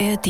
ARD. 0.00 0.26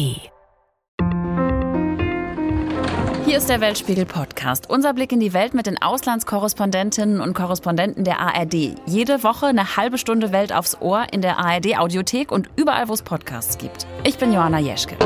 Hier 3.24 3.38
ist 3.38 3.48
der 3.48 3.62
Weltspiegel 3.62 4.04
Podcast. 4.04 4.68
Unser 4.68 4.92
Blick 4.92 5.10
in 5.12 5.20
die 5.20 5.32
Welt 5.32 5.54
mit 5.54 5.66
den 5.66 5.80
Auslandskorrespondentinnen 5.80 7.20
und 7.20 7.32
Korrespondenten 7.32 8.04
der 8.04 8.20
ARD. 8.20 8.76
Jede 8.84 9.22
Woche 9.22 9.46
eine 9.46 9.76
halbe 9.76 9.96
Stunde 9.96 10.32
Welt 10.32 10.52
aufs 10.52 10.76
Ohr 10.82 11.06
in 11.12 11.22
der 11.22 11.38
ARD 11.38 11.78
Audiothek 11.78 12.30
und 12.30 12.50
überall, 12.56 12.88
wo 12.88 12.92
es 12.92 13.02
Podcasts 13.02 13.56
gibt. 13.56 13.86
Ich 14.04 14.18
bin 14.18 14.34
Johanna 14.34 14.58
Jeschke. 14.58 14.96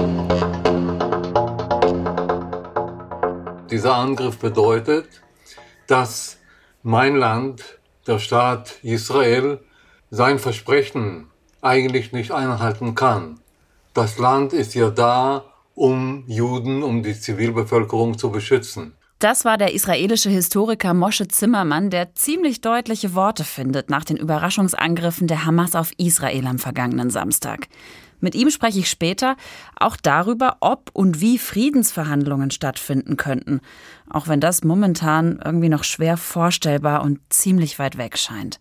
Dieser 3.70 3.95
Angriff 3.95 4.38
bedeutet, 4.38 5.09
dass 5.86 6.38
mein 6.82 7.14
Land, 7.14 7.79
der 8.09 8.18
Staat 8.18 8.82
Israel, 8.82 9.61
sein 10.11 10.40
Versprechen 10.40 11.29
eigentlich 11.61 12.12
nicht 12.12 12.32
einhalten 12.32 12.97
kann. 12.97 13.38
Das 13.98 14.16
Land 14.16 14.52
ist 14.52 14.77
ja 14.77 14.91
da, 14.91 15.43
um 15.75 16.23
Juden, 16.29 16.84
um 16.84 17.02
die 17.02 17.19
Zivilbevölkerung 17.19 18.16
zu 18.16 18.30
beschützen. 18.30 18.93
Das 19.19 19.45
war 19.45 19.59
der 19.59 19.75
israelische 19.75 20.30
Historiker 20.30 20.95
Moshe 20.95 21.27
Zimmermann, 21.27 21.91
der 21.91 22.15
ziemlich 22.15 22.61
deutliche 22.61 23.16
Worte 23.16 23.42
findet 23.42 23.91
nach 23.91 24.05
den 24.05 24.16
Überraschungsangriffen 24.16 25.27
der 25.27 25.45
Hamas 25.45 25.75
auf 25.75 25.91
Israel 25.97 26.47
am 26.47 26.61
vergangenen 26.61 27.11
Samstag. 27.11 27.66
Mit 28.20 28.37
ihm 28.37 28.51
spreche 28.51 28.79
ich 28.79 28.89
später 28.89 29.34
auch 29.75 29.97
darüber, 29.97 30.59
ob 30.61 30.91
und 30.92 31.20
wie 31.20 31.37
Friedensverhandlungen 31.37 32.53
stattfinden 32.53 33.17
könnten, 33.17 33.61
auch 34.09 34.28
wenn 34.28 34.39
das 34.39 34.62
momentan 34.62 35.41
irgendwie 35.45 35.70
noch 35.70 35.83
schwer 35.83 36.17
vorstellbar 36.17 37.03
und 37.03 37.19
ziemlich 37.30 37.80
weit 37.80 37.98
weg 37.98 38.17
scheint. 38.17 38.61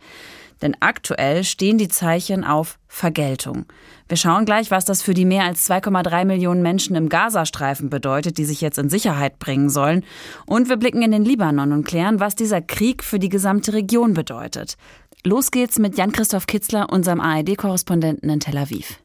Denn 0.61 0.75
aktuell 0.79 1.43
stehen 1.43 1.77
die 1.77 1.87
Zeichen 1.87 2.43
auf 2.43 2.79
Vergeltung. 2.87 3.65
Wir 4.07 4.17
schauen 4.17 4.45
gleich, 4.45 4.71
was 4.71 4.85
das 4.85 5.01
für 5.01 5.13
die 5.13 5.25
mehr 5.25 5.43
als 5.43 5.69
2,3 5.69 6.25
Millionen 6.25 6.61
Menschen 6.61 6.95
im 6.95 7.09
Gazastreifen 7.09 7.89
bedeutet, 7.89 8.37
die 8.37 8.45
sich 8.45 8.61
jetzt 8.61 8.77
in 8.77 8.89
Sicherheit 8.89 9.39
bringen 9.39 9.69
sollen. 9.69 10.03
Und 10.45 10.69
wir 10.69 10.77
blicken 10.77 11.01
in 11.01 11.11
den 11.11 11.25
Libanon 11.25 11.73
und 11.73 11.85
klären, 11.85 12.19
was 12.19 12.35
dieser 12.35 12.61
Krieg 12.61 13.03
für 13.03 13.19
die 13.19 13.29
gesamte 13.29 13.73
Region 13.73 14.13
bedeutet. 14.13 14.77
Los 15.23 15.51
geht's 15.51 15.77
mit 15.77 15.97
Jan-Christoph 15.97 16.47
Kitzler, 16.47 16.89
unserem 16.89 17.19
ARD-Korrespondenten 17.19 18.29
in 18.29 18.39
Tel 18.39 18.57
Aviv. 18.57 18.99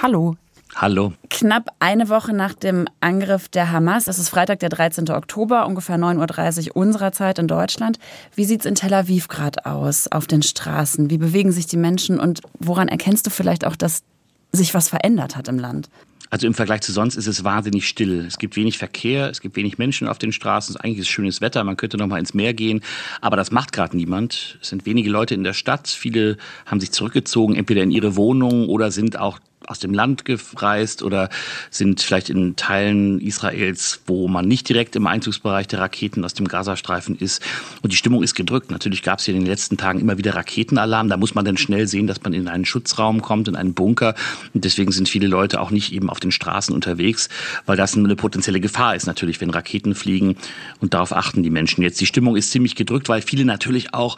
Hallo. 0.00 0.36
Hallo. 0.74 1.12
Knapp 1.28 1.70
eine 1.80 2.08
Woche 2.08 2.32
nach 2.32 2.54
dem 2.54 2.86
Angriff 3.00 3.48
der 3.48 3.70
Hamas, 3.70 4.04
das 4.04 4.18
ist 4.18 4.30
Freitag, 4.30 4.60
der 4.60 4.68
13. 4.68 5.10
Oktober, 5.10 5.66
ungefähr 5.66 5.96
9.30 5.96 6.68
Uhr 6.68 6.76
unserer 6.76 7.12
Zeit 7.12 7.38
in 7.38 7.46
Deutschland. 7.46 7.98
Wie 8.34 8.44
sieht 8.44 8.60
es 8.60 8.66
in 8.66 8.74
Tel 8.74 8.94
Aviv 8.94 9.28
gerade 9.28 9.66
aus 9.66 10.08
auf 10.08 10.26
den 10.26 10.42
Straßen? 10.42 11.10
Wie 11.10 11.18
bewegen 11.18 11.52
sich 11.52 11.66
die 11.66 11.76
Menschen 11.76 12.18
und 12.18 12.40
woran 12.58 12.88
erkennst 12.88 13.26
du 13.26 13.30
vielleicht 13.30 13.66
auch, 13.66 13.76
dass 13.76 14.02
sich 14.50 14.74
was 14.74 14.88
verändert 14.88 15.36
hat 15.36 15.48
im 15.48 15.58
Land? 15.58 15.88
Also 16.30 16.46
im 16.46 16.54
Vergleich 16.54 16.80
zu 16.80 16.92
sonst 16.92 17.16
ist 17.16 17.26
es 17.26 17.44
wahnsinnig 17.44 17.86
still. 17.86 18.24
Es 18.26 18.38
gibt 18.38 18.56
wenig 18.56 18.78
Verkehr, 18.78 19.28
es 19.28 19.42
gibt 19.42 19.54
wenig 19.54 19.76
Menschen 19.76 20.08
auf 20.08 20.16
den 20.16 20.32
Straßen. 20.32 20.76
Eigentlich 20.78 21.00
ist 21.00 21.08
schönes 21.08 21.42
Wetter, 21.42 21.62
man 21.62 21.76
könnte 21.76 21.98
noch 21.98 22.06
mal 22.06 22.18
ins 22.18 22.32
Meer 22.32 22.54
gehen, 22.54 22.80
aber 23.20 23.36
das 23.36 23.50
macht 23.50 23.72
gerade 23.72 23.94
niemand. 23.94 24.58
Es 24.62 24.70
sind 24.70 24.86
wenige 24.86 25.10
Leute 25.10 25.34
in 25.34 25.44
der 25.44 25.52
Stadt. 25.52 25.88
Viele 25.88 26.38
haben 26.64 26.80
sich 26.80 26.90
zurückgezogen, 26.90 27.54
entweder 27.54 27.82
in 27.82 27.90
ihre 27.90 28.16
Wohnungen 28.16 28.70
oder 28.70 28.90
sind 28.90 29.18
auch 29.18 29.40
aus 29.68 29.78
dem 29.78 29.94
Land 29.94 30.24
gereist 30.24 31.02
oder 31.02 31.28
sind 31.70 32.00
vielleicht 32.00 32.30
in 32.30 32.56
Teilen 32.56 33.20
Israels, 33.20 34.00
wo 34.06 34.28
man 34.28 34.46
nicht 34.46 34.68
direkt 34.68 34.96
im 34.96 35.06
Einzugsbereich 35.06 35.68
der 35.68 35.80
Raketen 35.80 36.24
aus 36.24 36.34
dem 36.34 36.48
Gazastreifen 36.48 37.16
ist. 37.16 37.42
Und 37.82 37.92
die 37.92 37.96
Stimmung 37.96 38.22
ist 38.22 38.34
gedrückt. 38.34 38.70
Natürlich 38.70 39.02
gab 39.02 39.18
es 39.18 39.24
hier 39.24 39.34
in 39.34 39.40
den 39.40 39.48
letzten 39.48 39.76
Tagen 39.76 40.00
immer 40.00 40.18
wieder 40.18 40.34
Raketenalarm. 40.34 41.08
Da 41.08 41.16
muss 41.16 41.34
man 41.34 41.44
dann 41.44 41.56
schnell 41.56 41.86
sehen, 41.86 42.06
dass 42.06 42.22
man 42.22 42.32
in 42.32 42.48
einen 42.48 42.64
Schutzraum 42.64 43.22
kommt, 43.22 43.48
in 43.48 43.56
einen 43.56 43.74
Bunker. 43.74 44.14
Und 44.54 44.64
deswegen 44.64 44.92
sind 44.92 45.08
viele 45.08 45.26
Leute 45.26 45.60
auch 45.60 45.70
nicht 45.70 45.92
eben 45.92 46.10
auf 46.10 46.20
den 46.20 46.32
Straßen 46.32 46.74
unterwegs, 46.74 47.28
weil 47.66 47.76
das 47.76 47.96
eine 47.96 48.16
potenzielle 48.16 48.60
Gefahr 48.60 48.94
ist 48.94 49.06
natürlich, 49.06 49.40
wenn 49.40 49.50
Raketen 49.50 49.94
fliegen. 49.94 50.36
Und 50.80 50.94
darauf 50.94 51.12
achten 51.12 51.42
die 51.42 51.50
Menschen 51.50 51.82
jetzt. 51.82 52.00
Die 52.00 52.06
Stimmung 52.06 52.36
ist 52.36 52.50
ziemlich 52.50 52.74
gedrückt, 52.74 53.08
weil 53.08 53.22
viele 53.22 53.44
natürlich 53.44 53.94
auch 53.94 54.16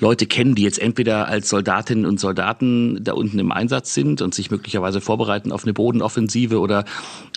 Leute 0.00 0.26
kennen, 0.26 0.54
die 0.54 0.62
jetzt 0.62 0.78
entweder 0.78 1.28
als 1.28 1.48
Soldatinnen 1.48 2.06
und 2.06 2.20
Soldaten 2.20 3.02
da 3.02 3.12
unten 3.12 3.38
im 3.38 3.52
Einsatz 3.52 3.94
sind 3.94 4.22
und 4.22 4.34
sich 4.34 4.50
möglicherweise 4.50 5.00
vorbereiten 5.00 5.52
auf 5.52 5.64
eine 5.64 5.74
Bodenoffensive 5.74 6.60
oder 6.60 6.84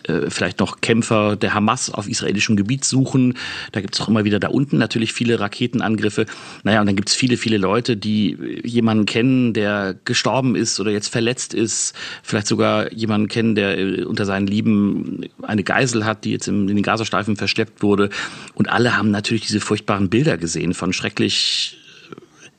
äh, 0.04 0.30
vielleicht 0.30 0.60
noch 0.60 0.82
Kämpfer 0.82 1.36
der 1.36 1.54
Hamas 1.54 1.90
auf 1.92 2.08
israelischem 2.08 2.56
Gebiet 2.56 2.86
suchen. 2.86 3.36
Da 3.72 3.82
gibt 3.82 3.96
es 3.96 4.02
auch 4.02 4.08
immer 4.08 4.26
wieder 4.26 4.40
da 4.40 4.50
unten 4.50 4.78
natürlich 4.78 5.14
viele 5.14 5.40
Raketenangriffe. 5.40 6.26
Naja, 6.64 6.82
und 6.82 6.88
dann 6.88 6.96
gibt 6.96 7.10
es 7.10 7.16
viele, 7.16 7.38
viele 7.38 7.58
Leute, 7.58 7.98
die 7.98 8.38
jemanden 8.64 9.06
kennen, 9.06 9.54
der 9.54 9.96
gestorben 10.06 10.56
ist 10.56 10.80
oder 10.80 10.92
jetzt 10.92 11.10
verletzt 11.10 11.54
ist. 11.54 11.96
Vielleicht 12.24 12.48
sogar 12.48 12.92
jemanden 12.94 13.28
kennen, 13.28 13.56
der 13.56 13.78
äh, 13.78 14.04
unter 14.04 14.26
seinen 14.26 14.48
Lieben 14.48 15.26
eine 15.42 15.64
Geisel 15.64 16.06
hat, 16.06 16.26
die 16.26 16.32
jetzt 16.32 16.48
in 16.48 16.68
den 16.68 16.84
Gazastreifen 16.84 17.36
verschleppt 17.38 17.82
wurde. 17.82 18.10
Und 18.54 18.70
alle 18.70 18.98
haben 18.98 19.12
natürlich 19.12 19.48
diese 19.48 19.60
furchtbaren 19.60 20.10
Bilder 20.10 20.38
gesehen 20.38 20.74
von 20.74 20.94
schrecklich 20.94 21.78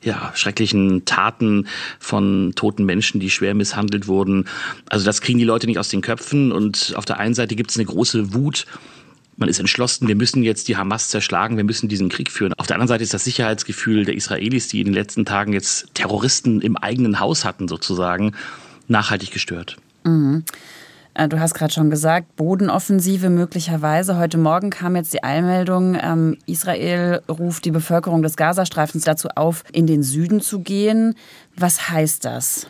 ja, 0.03 0.31
schrecklichen 0.35 1.05
Taten 1.05 1.67
von 1.99 2.53
toten 2.55 2.85
Menschen, 2.85 3.19
die 3.19 3.29
schwer 3.29 3.53
misshandelt 3.53 4.07
wurden. 4.07 4.45
Also 4.89 5.05
das 5.05 5.21
kriegen 5.21 5.39
die 5.39 5.45
Leute 5.45 5.67
nicht 5.67 5.79
aus 5.79 5.89
den 5.89 6.01
Köpfen. 6.01 6.51
Und 6.51 6.93
auf 6.95 7.05
der 7.05 7.19
einen 7.19 7.33
Seite 7.33 7.55
gibt 7.55 7.71
es 7.71 7.77
eine 7.77 7.85
große 7.85 8.33
Wut. 8.33 8.65
Man 9.35 9.49
ist 9.49 9.59
entschlossen, 9.59 10.07
wir 10.07 10.15
müssen 10.15 10.43
jetzt 10.43 10.67
die 10.67 10.77
Hamas 10.77 11.09
zerschlagen, 11.09 11.57
wir 11.57 11.63
müssen 11.63 11.89
diesen 11.89 12.09
Krieg 12.09 12.31
führen. 12.31 12.53
Auf 12.53 12.67
der 12.67 12.75
anderen 12.75 12.87
Seite 12.87 13.03
ist 13.03 13.15
das 13.15 13.23
Sicherheitsgefühl 13.23 14.05
der 14.05 14.15
Israelis, 14.15 14.67
die 14.67 14.79
in 14.79 14.85
den 14.85 14.93
letzten 14.93 15.25
Tagen 15.25 15.53
jetzt 15.53 15.87
Terroristen 15.95 16.61
im 16.61 16.77
eigenen 16.77 17.19
Haus 17.19 17.43
hatten, 17.43 17.67
sozusagen, 17.67 18.33
nachhaltig 18.87 19.31
gestört. 19.31 19.77
Mhm. 20.03 20.43
Äh, 21.13 21.27
du 21.27 21.39
hast 21.39 21.53
gerade 21.53 21.73
schon 21.73 21.89
gesagt, 21.89 22.35
Bodenoffensive 22.35 23.29
möglicherweise. 23.29 24.17
Heute 24.17 24.37
Morgen 24.37 24.69
kam 24.69 24.95
jetzt 24.95 25.13
die 25.13 25.23
Eilmeldung, 25.23 25.97
ähm, 26.01 26.37
Israel 26.45 27.21
ruft 27.29 27.65
die 27.65 27.71
Bevölkerung 27.71 28.23
des 28.23 28.35
Gazastreifens 28.35 29.03
dazu 29.03 29.29
auf, 29.35 29.63
in 29.71 29.87
den 29.87 30.03
Süden 30.03 30.41
zu 30.41 30.59
gehen. 30.59 31.15
Was 31.55 31.89
heißt 31.89 32.25
das? 32.25 32.67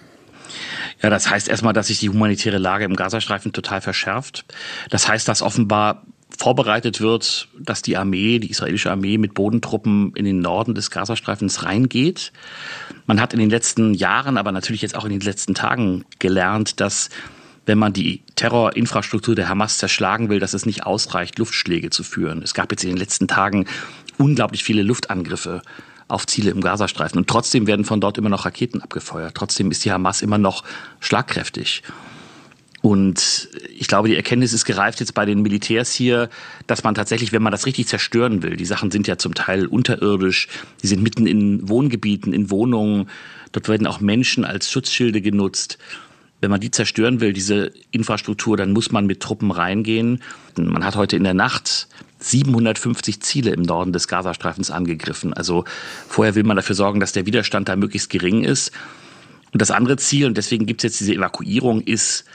Ja, 1.01 1.09
das 1.09 1.29
heißt 1.29 1.47
erstmal, 1.47 1.73
dass 1.73 1.87
sich 1.87 1.99
die 1.99 2.09
humanitäre 2.09 2.57
Lage 2.57 2.85
im 2.85 2.95
Gazastreifen 2.95 3.53
total 3.53 3.81
verschärft. 3.81 4.45
Das 4.89 5.07
heißt, 5.07 5.27
dass 5.27 5.41
offenbar 5.41 6.03
vorbereitet 6.37 6.99
wird, 6.99 7.47
dass 7.59 7.81
die 7.81 7.95
Armee, 7.95 8.39
die 8.39 8.49
israelische 8.49 8.91
Armee 8.91 9.17
mit 9.17 9.33
Bodentruppen 9.33 10.13
in 10.15 10.25
den 10.25 10.39
Norden 10.39 10.73
des 10.73 10.89
Gazastreifens 10.89 11.63
reingeht. 11.63 12.31
Man 13.05 13.21
hat 13.21 13.33
in 13.33 13.39
den 13.39 13.49
letzten 13.49 13.93
Jahren, 13.93 14.37
aber 14.37 14.51
natürlich 14.51 14.81
jetzt 14.81 14.95
auch 14.95 15.05
in 15.05 15.11
den 15.11 15.21
letzten 15.21 15.53
Tagen 15.53 16.05
gelernt, 16.19 16.79
dass 16.79 17.09
wenn 17.65 17.77
man 17.77 17.93
die 17.93 18.21
Terrorinfrastruktur 18.35 19.35
der 19.35 19.49
Hamas 19.49 19.77
zerschlagen 19.77 20.29
will, 20.29 20.39
dass 20.39 20.53
es 20.53 20.65
nicht 20.65 20.85
ausreicht, 20.85 21.39
Luftschläge 21.39 21.89
zu 21.89 22.03
führen. 22.03 22.41
Es 22.41 22.53
gab 22.53 22.71
jetzt 22.71 22.83
in 22.83 22.89
den 22.89 22.97
letzten 22.97 23.27
Tagen 23.27 23.65
unglaublich 24.17 24.63
viele 24.63 24.83
Luftangriffe 24.83 25.61
auf 26.07 26.27
Ziele 26.27 26.51
im 26.51 26.61
Gazastreifen. 26.61 27.17
Und 27.17 27.29
trotzdem 27.29 27.65
werden 27.67 27.85
von 27.85 28.01
dort 28.01 28.17
immer 28.17 28.29
noch 28.29 28.45
Raketen 28.45 28.81
abgefeuert. 28.81 29.35
Trotzdem 29.35 29.71
ist 29.71 29.85
die 29.85 29.91
Hamas 29.91 30.21
immer 30.21 30.37
noch 30.37 30.63
schlagkräftig. 30.99 31.83
Und 32.81 33.47
ich 33.73 33.87
glaube, 33.87 34.09
die 34.09 34.15
Erkenntnis 34.17 34.51
ist 34.51 34.65
gereift 34.65 34.99
jetzt 34.99 35.13
bei 35.13 35.25
den 35.25 35.41
Militärs 35.41 35.93
hier, 35.93 36.29
dass 36.67 36.83
man 36.83 36.95
tatsächlich, 36.95 37.31
wenn 37.31 37.41
man 37.41 37.53
das 37.53 37.65
richtig 37.65 37.87
zerstören 37.87 38.43
will, 38.43 38.57
die 38.57 38.65
Sachen 38.65 38.91
sind 38.91 39.07
ja 39.07 39.17
zum 39.17 39.33
Teil 39.33 39.67
unterirdisch, 39.67 40.49
die 40.81 40.87
sind 40.87 41.01
mitten 41.01 41.25
in 41.25 41.69
Wohngebieten, 41.69 42.33
in 42.33 42.51
Wohnungen, 42.51 43.09
dort 43.53 43.69
werden 43.69 43.87
auch 43.87 44.01
Menschen 44.01 44.43
als 44.43 44.69
Schutzschilde 44.69 45.21
genutzt 45.21 45.77
wenn 46.43 46.51
man 46.51 46.59
die 46.59 46.71
zerstören 46.71 47.21
will, 47.21 47.31
diese 47.31 47.71
Infrastruktur, 47.91 48.57
dann 48.57 48.73
muss 48.73 48.91
man 48.91 49.05
mit 49.05 49.21
Truppen 49.21 49.49
reingehen. 49.49 50.21
Man 50.57 50.83
hat 50.83 50.97
heute 50.97 51.15
in 51.15 51.23
der 51.23 51.33
Nacht 51.33 51.87
750 52.19 53.21
Ziele 53.21 53.51
im 53.51 53.61
Norden 53.61 53.93
des 53.93 54.09
Gazastreifens 54.09 54.69
angegriffen. 54.69 55.33
Also 55.33 55.63
vorher 56.09 56.35
will 56.35 56.43
man 56.43 56.57
dafür 56.57 56.75
sorgen, 56.75 56.99
dass 56.99 57.13
der 57.13 57.25
Widerstand 57.25 57.69
da 57.69 57.77
möglichst 57.77 58.09
gering 58.09 58.43
ist. 58.43 58.73
Und 59.53 59.61
das 59.61 59.71
andere 59.71 59.95
Ziel, 59.95 60.25
und 60.25 60.35
deswegen 60.35 60.65
gibt 60.65 60.81
es 60.81 60.83
jetzt 60.83 60.99
diese 60.99 61.13
Evakuierung, 61.13 61.79
ist, 61.79 62.25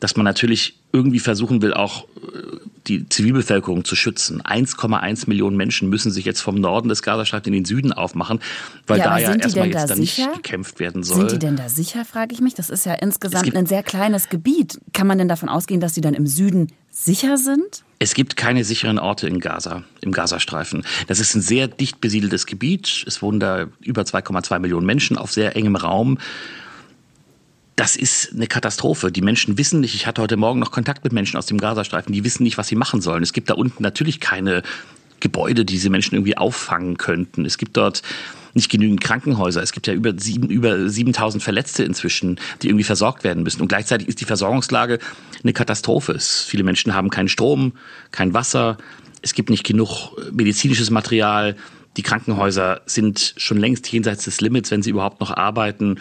dass 0.00 0.16
man 0.16 0.24
natürlich 0.24 0.78
irgendwie 0.92 1.20
versuchen 1.20 1.60
will, 1.60 1.74
auch 1.74 2.04
äh, 2.04 2.56
die 2.86 3.08
Zivilbevölkerung 3.08 3.84
zu 3.84 3.96
schützen. 3.96 4.42
1,1 4.42 5.28
Millionen 5.28 5.56
Menschen 5.56 5.88
müssen 5.88 6.10
sich 6.10 6.24
jetzt 6.24 6.40
vom 6.40 6.56
Norden 6.56 6.88
des 6.88 7.02
Gazastreifens 7.02 7.46
in 7.46 7.52
den 7.52 7.64
Süden 7.64 7.92
aufmachen, 7.92 8.40
weil 8.86 8.98
ja, 8.98 9.04
da 9.04 9.18
ja 9.18 9.34
erstmal 9.34 9.68
jetzt 9.68 9.90
da 9.90 9.94
nicht 9.94 10.16
gekämpft 10.34 10.80
werden 10.80 11.02
soll. 11.02 11.28
Sind 11.28 11.32
die 11.32 11.38
denn 11.38 11.56
da 11.56 11.68
sicher, 11.68 12.04
frage 12.04 12.34
ich 12.34 12.40
mich? 12.40 12.54
Das 12.54 12.70
ist 12.70 12.86
ja 12.86 12.94
insgesamt 12.94 13.54
ein 13.54 13.66
sehr 13.66 13.82
kleines 13.82 14.28
Gebiet. 14.28 14.80
Kann 14.92 15.06
man 15.06 15.18
denn 15.18 15.28
davon 15.28 15.48
ausgehen, 15.48 15.80
dass 15.80 15.94
sie 15.94 16.00
dann 16.00 16.14
im 16.14 16.26
Süden 16.26 16.68
sicher 16.90 17.38
sind? 17.38 17.84
Es 17.98 18.14
gibt 18.14 18.36
keine 18.36 18.64
sicheren 18.64 18.98
Orte 18.98 19.28
in 19.28 19.38
Gaza, 19.38 19.84
im 20.00 20.12
Gazastreifen. 20.12 20.84
Das 21.06 21.20
ist 21.20 21.34
ein 21.34 21.40
sehr 21.40 21.68
dicht 21.68 22.00
besiedeltes 22.00 22.46
Gebiet. 22.46 23.04
Es 23.06 23.22
wohnen 23.22 23.38
da 23.38 23.66
über 23.80 24.02
2,2 24.02 24.58
Millionen 24.58 24.86
Menschen 24.86 25.16
auf 25.16 25.32
sehr 25.32 25.54
engem 25.56 25.76
Raum 25.76 26.18
das 27.76 27.96
ist 27.96 28.32
eine 28.34 28.46
Katastrophe. 28.46 29.10
Die 29.10 29.22
Menschen 29.22 29.56
wissen 29.58 29.80
nicht, 29.80 29.94
ich 29.94 30.06
hatte 30.06 30.22
heute 30.22 30.36
Morgen 30.36 30.60
noch 30.60 30.70
Kontakt 30.70 31.04
mit 31.04 31.12
Menschen 31.12 31.36
aus 31.36 31.46
dem 31.46 31.58
Gazastreifen, 31.58 32.12
die 32.12 32.24
wissen 32.24 32.42
nicht, 32.42 32.58
was 32.58 32.68
sie 32.68 32.76
machen 32.76 33.00
sollen. 33.00 33.22
Es 33.22 33.32
gibt 33.32 33.50
da 33.50 33.54
unten 33.54 33.82
natürlich 33.82 34.20
keine 34.20 34.62
Gebäude, 35.20 35.64
die 35.64 35.74
diese 35.74 35.88
Menschen 35.88 36.14
irgendwie 36.14 36.36
auffangen 36.36 36.98
könnten. 36.98 37.44
Es 37.44 37.56
gibt 37.56 37.76
dort 37.76 38.02
nicht 38.54 38.70
genügend 38.70 39.00
Krankenhäuser. 39.00 39.62
Es 39.62 39.72
gibt 39.72 39.86
ja 39.86 39.94
über, 39.94 40.12
sieben, 40.18 40.50
über 40.50 40.88
7000 40.88 41.42
Verletzte 41.42 41.84
inzwischen, 41.84 42.38
die 42.60 42.68
irgendwie 42.68 42.84
versorgt 42.84 43.24
werden 43.24 43.42
müssen. 43.42 43.62
Und 43.62 43.68
gleichzeitig 43.68 44.08
ist 44.08 44.20
die 44.20 44.26
Versorgungslage 44.26 44.98
eine 45.42 45.52
Katastrophe. 45.52 46.18
Viele 46.18 46.64
Menschen 46.64 46.94
haben 46.94 47.08
keinen 47.08 47.28
Strom, 47.28 47.72
kein 48.10 48.34
Wasser. 48.34 48.76
Es 49.22 49.32
gibt 49.32 49.48
nicht 49.48 49.64
genug 49.64 50.10
medizinisches 50.32 50.90
Material. 50.90 51.56
Die 51.96 52.02
Krankenhäuser 52.02 52.82
sind 52.86 53.34
schon 53.36 53.58
längst 53.58 53.90
jenseits 53.90 54.24
des 54.24 54.40
Limits, 54.40 54.70
wenn 54.70 54.82
sie 54.82 54.90
überhaupt 54.90 55.20
noch 55.20 55.30
arbeiten. 55.30 55.98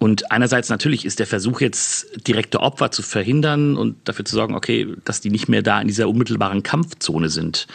Und 0.00 0.32
einerseits 0.32 0.70
natürlich 0.70 1.04
ist 1.04 1.18
der 1.18 1.26
Versuch 1.26 1.60
jetzt 1.60 2.26
direkte 2.26 2.60
Opfer 2.60 2.90
zu 2.90 3.02
verhindern 3.02 3.76
und 3.76 3.96
dafür 4.08 4.24
zu 4.24 4.34
sorgen, 4.34 4.54
okay, 4.54 4.94
dass 5.04 5.20
die 5.20 5.28
nicht 5.28 5.46
mehr 5.46 5.60
da 5.60 5.78
in 5.78 5.88
dieser 5.88 6.08
unmittelbaren 6.08 6.62
Kampfzone 6.62 7.28
sind, 7.28 7.66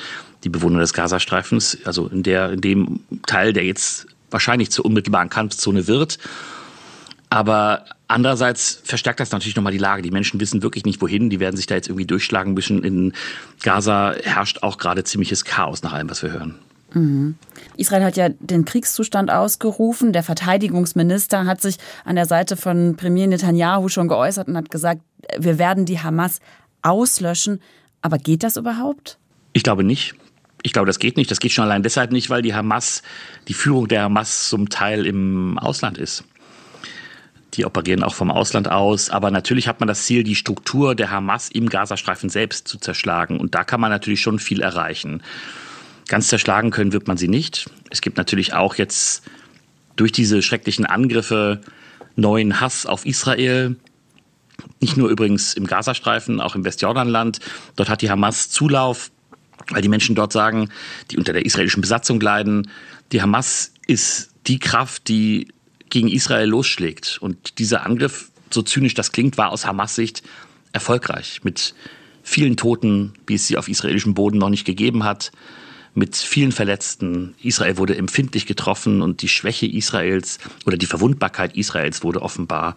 die 0.44 0.50
Bewohner 0.50 0.80
des 0.80 0.94
Gazastreifens, 0.94 1.78
also 1.86 2.08
in 2.08 2.24
der, 2.24 2.54
in 2.54 2.62
dem 2.62 3.02
Teil, 3.28 3.54
der 3.54 3.64
jetzt 3.64 4.08
wahrscheinlich 4.32 4.72
zur 4.72 4.86
unmittelbaren 4.86 5.30
Kampfzone 5.30 5.86
wird. 5.86 6.18
Aber 7.30 7.86
andererseits 8.08 8.82
verstärkt 8.84 9.20
das 9.20 9.32
natürlich 9.32 9.56
nochmal 9.56 9.74
die 9.74 9.78
Lage. 9.78 10.02
Die 10.02 10.10
Menschen 10.10 10.40
wissen 10.40 10.64
wirklich 10.64 10.84
nicht 10.84 11.02
wohin. 11.02 11.30
Die 11.30 11.40
werden 11.40 11.56
sich 11.56 11.68
da 11.68 11.76
jetzt 11.76 11.90
irgendwie 11.90 12.08
durchschlagen 12.08 12.56
müssen. 12.56 12.84
In 12.84 13.14
Gaza 13.62 14.16
herrscht 14.24 14.64
auch 14.64 14.80
gerade 14.80 15.04
ziemliches 15.04 15.46
Chaos 15.46 15.84
nach 15.84 15.94
allem, 15.94 16.10
was 16.10 16.24
wir 16.24 16.32
hören. 16.32 16.56
Mhm. 16.96 17.36
Israel 17.76 18.04
hat 18.04 18.16
ja 18.16 18.30
den 18.30 18.64
Kriegszustand 18.64 19.30
ausgerufen. 19.30 20.14
Der 20.14 20.24
Verteidigungsminister 20.24 21.46
hat 21.46 21.62
sich 21.62 21.78
an 22.06 22.16
der 22.16 22.26
Seite 22.26 22.56
von 22.56 22.96
Premier 22.96 23.28
Netanyahu 23.28 23.90
schon 23.90 24.08
geäußert 24.08 24.48
und 24.48 24.56
hat 24.56 24.72
gesagt, 24.72 25.02
wir 25.38 25.60
werden 25.60 25.86
die 25.86 26.00
Hamas 26.00 26.40
auslöschen. 26.82 27.62
Aber 28.02 28.18
geht 28.18 28.44
das 28.44 28.56
überhaupt? 28.56 29.18
Ich 29.52 29.64
glaube 29.64 29.84
nicht. 29.84 30.16
Ich 30.64 30.72
glaube, 30.72 30.88
das 30.88 31.00
geht 31.00 31.18
nicht. 31.18 31.30
Das 31.30 31.40
geht 31.40 31.52
schon 31.52 31.66
allein 31.66 31.84
deshalb 31.84 32.12
nicht, 32.12 32.30
weil 32.30 32.42
die 32.42 32.56
Hamas, 32.56 33.04
die 33.48 33.54
Führung 33.54 33.88
der 33.88 34.04
Hamas 34.04 34.48
zum 34.50 34.70
Teil 34.70 35.06
im 35.06 35.60
Ausland 35.60 35.98
ist. 35.98 36.24
Die 37.56 37.66
operieren 37.66 38.04
auch 38.04 38.16
vom 38.16 38.32
Ausland 38.32 38.72
aus. 38.72 39.10
Aber 39.10 39.32
natürlich 39.32 39.68
hat 39.68 39.82
man 39.82 39.88
das 39.88 40.06
Ziel, 40.06 40.24
die 40.24 40.36
Struktur 40.36 40.96
der 40.96 41.12
Hamas 41.12 41.50
im 41.50 41.68
Gazastreifen 41.68 42.30
selbst 42.30 42.70
zu 42.70 42.78
zerschlagen. 42.78 43.40
Und 43.40 43.54
da 43.54 43.66
kann 43.66 43.82
man 43.82 43.92
natürlich 43.92 44.22
schon 44.22 44.40
viel 44.40 44.62
erreichen. 44.62 45.22
Ganz 46.08 46.28
zerschlagen 46.28 46.72
können 46.72 46.94
wird 46.94 47.08
man 47.08 47.18
sie 47.18 47.28
nicht. 47.28 47.70
Es 47.90 48.02
gibt 48.02 48.18
natürlich 48.18 48.54
auch 48.54 48.76
jetzt 48.76 49.24
durch 49.96 50.12
diese 50.12 50.42
schrecklichen 50.42 50.86
Angriffe 50.86 51.62
neuen 52.16 52.62
Hass 52.62 52.86
auf 52.86 53.06
Israel. 53.06 53.76
Nicht 54.80 54.98
nur 54.98 55.10
übrigens 55.10 55.54
im 55.54 55.66
Gazastreifen, 55.66 56.40
auch 56.42 56.56
im 56.56 56.64
Westjordanland. 56.64 57.40
Dort 57.76 57.90
hat 57.90 58.02
die 58.02 58.10
Hamas 58.10 58.50
Zulauf, 58.50 59.12
weil 59.70 59.82
die 59.82 59.90
Menschen 59.90 60.16
dort 60.16 60.32
sagen, 60.32 60.70
die 61.12 61.18
unter 61.18 61.34
der 61.34 61.46
israelischen 61.46 61.82
Besatzung 61.82 62.20
leiden, 62.20 62.70
die 63.12 63.22
Hamas 63.22 63.74
ist 63.88 64.32
die 64.48 64.60
Kraft, 64.60 65.08
die 65.08 65.48
gegen 65.90 66.08
Israel 66.08 66.48
losschlägt. 66.48 67.18
Und 67.20 67.58
dieser 67.58 67.86
Angriff, 67.86 68.30
so 68.52 68.62
zynisch 68.62 68.94
das 68.94 69.12
klingt, 69.12 69.38
war 69.38 69.50
aus 69.50 69.66
Hamas 69.66 69.96
Sicht 69.96 70.24
erfolgreich. 70.72 71.42
Mit 71.44 71.74
vielen 72.22 72.58
Toten, 72.58 73.14
wie 73.28 73.36
es 73.36 73.48
sie 73.48 73.58
auf 73.58 73.68
israelischem 73.68 74.14
Boden 74.14 74.38
noch 74.38 74.50
nicht 74.50 74.66
gegeben 74.66 75.04
hat 75.04 75.32
mit 75.96 76.16
vielen 76.16 76.52
Verletzten. 76.52 77.36
Israel 77.42 77.78
wurde 77.78 77.98
empfindlich 77.98 78.46
getroffen 78.46 79.02
und 79.02 79.22
die 79.22 79.30
Schwäche 79.30 79.66
Israels 79.66 80.38
oder 80.66 80.78
die 80.78 80.86
Verwundbarkeit 80.86 81.56
Israels 81.58 82.04
wurde 82.04 82.22
offenbar. 82.22 82.76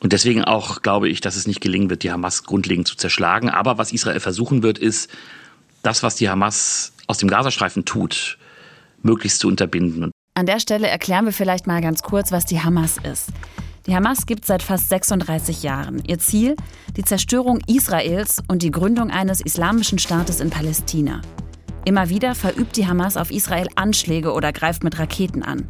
Und 0.00 0.12
deswegen 0.12 0.44
auch 0.44 0.82
glaube 0.82 1.08
ich, 1.08 1.20
dass 1.20 1.36
es 1.36 1.46
nicht 1.46 1.60
gelingen 1.60 1.90
wird, 1.90 2.02
die 2.02 2.10
Hamas 2.10 2.44
grundlegend 2.44 2.88
zu 2.88 2.96
zerschlagen. 2.96 3.50
Aber 3.50 3.78
was 3.78 3.92
Israel 3.92 4.20
versuchen 4.20 4.62
wird, 4.62 4.78
ist, 4.78 5.10
das, 5.82 6.02
was 6.02 6.16
die 6.16 6.28
Hamas 6.28 6.92
aus 7.06 7.18
dem 7.18 7.28
Gazastreifen 7.28 7.84
tut, 7.84 8.38
möglichst 9.02 9.40
zu 9.40 9.48
unterbinden. 9.48 10.10
An 10.34 10.46
der 10.46 10.60
Stelle 10.60 10.88
erklären 10.88 11.24
wir 11.24 11.32
vielleicht 11.32 11.66
mal 11.66 11.80
ganz 11.80 12.02
kurz, 12.02 12.32
was 12.32 12.46
die 12.46 12.60
Hamas 12.60 12.96
ist. 13.02 13.30
Die 13.86 13.94
Hamas 13.94 14.26
gibt 14.26 14.44
seit 14.44 14.62
fast 14.62 14.88
36 14.88 15.62
Jahren. 15.62 16.02
Ihr 16.06 16.18
Ziel? 16.18 16.56
Die 16.96 17.04
Zerstörung 17.04 17.60
Israels 17.66 18.42
und 18.46 18.62
die 18.62 18.70
Gründung 18.70 19.10
eines 19.10 19.40
islamischen 19.40 19.98
Staates 19.98 20.40
in 20.40 20.50
Palästina. 20.50 21.22
Immer 21.84 22.08
wieder 22.08 22.34
verübt 22.34 22.76
die 22.76 22.86
Hamas 22.86 23.16
auf 23.16 23.30
Israel 23.30 23.68
Anschläge 23.74 24.32
oder 24.32 24.52
greift 24.52 24.84
mit 24.84 24.98
Raketen 24.98 25.42
an. 25.42 25.68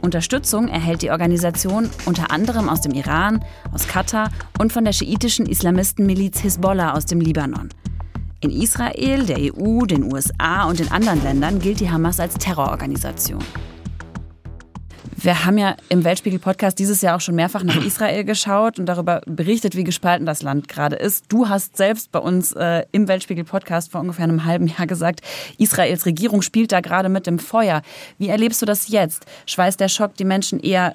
Unterstützung 0.00 0.68
erhält 0.68 1.02
die 1.02 1.10
Organisation 1.10 1.88
unter 2.04 2.30
anderem 2.30 2.68
aus 2.68 2.82
dem 2.82 2.92
Iran, 2.92 3.42
aus 3.72 3.88
Katar 3.88 4.30
und 4.58 4.72
von 4.72 4.84
der 4.84 4.92
schiitischen 4.92 5.46
Islamistenmiliz 5.46 6.40
Hisbollah 6.40 6.92
aus 6.92 7.06
dem 7.06 7.20
Libanon. 7.20 7.70
In 8.40 8.50
Israel, 8.50 9.24
der 9.24 9.38
EU, 9.38 9.86
den 9.86 10.12
USA 10.12 10.64
und 10.64 10.78
in 10.78 10.92
anderen 10.92 11.22
Ländern 11.22 11.58
gilt 11.58 11.80
die 11.80 11.90
Hamas 11.90 12.20
als 12.20 12.34
Terrororganisation. 12.34 13.42
Wir 15.24 15.46
haben 15.46 15.56
ja 15.56 15.76
im 15.88 16.04
Weltspiegel-Podcast 16.04 16.78
dieses 16.78 17.00
Jahr 17.00 17.16
auch 17.16 17.20
schon 17.22 17.34
mehrfach 17.34 17.62
nach 17.62 17.76
Israel 17.86 18.24
geschaut 18.24 18.78
und 18.78 18.84
darüber 18.84 19.22
berichtet, 19.24 19.74
wie 19.74 19.82
gespalten 19.82 20.26
das 20.26 20.42
Land 20.42 20.68
gerade 20.68 20.96
ist. 20.96 21.24
Du 21.32 21.48
hast 21.48 21.78
selbst 21.78 22.12
bei 22.12 22.18
uns 22.18 22.52
äh, 22.52 22.84
im 22.92 23.08
Weltspiegel-Podcast 23.08 23.90
vor 23.90 24.02
ungefähr 24.02 24.24
einem 24.24 24.44
halben 24.44 24.66
Jahr 24.66 24.86
gesagt, 24.86 25.22
Israels 25.56 26.04
Regierung 26.04 26.42
spielt 26.42 26.72
da 26.72 26.80
gerade 26.80 27.08
mit 27.08 27.26
dem 27.26 27.38
Feuer. 27.38 27.80
Wie 28.18 28.28
erlebst 28.28 28.60
du 28.60 28.66
das 28.66 28.88
jetzt? 28.88 29.24
Schweißt 29.46 29.80
der 29.80 29.88
Schock 29.88 30.14
die 30.14 30.26
Menschen 30.26 30.60
eher 30.60 30.94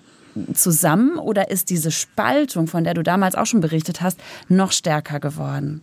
zusammen 0.53 1.17
oder 1.17 1.49
ist 1.49 1.71
diese 1.71 1.89
Spaltung, 1.89 2.67
von 2.67 2.83
der 2.83 2.93
du 2.93 3.01
damals 3.01 3.33
auch 3.33 3.47
schon 3.47 3.61
berichtet 3.61 4.01
hast, 4.01 4.19
noch 4.47 4.71
stärker 4.71 5.19
geworden? 5.19 5.81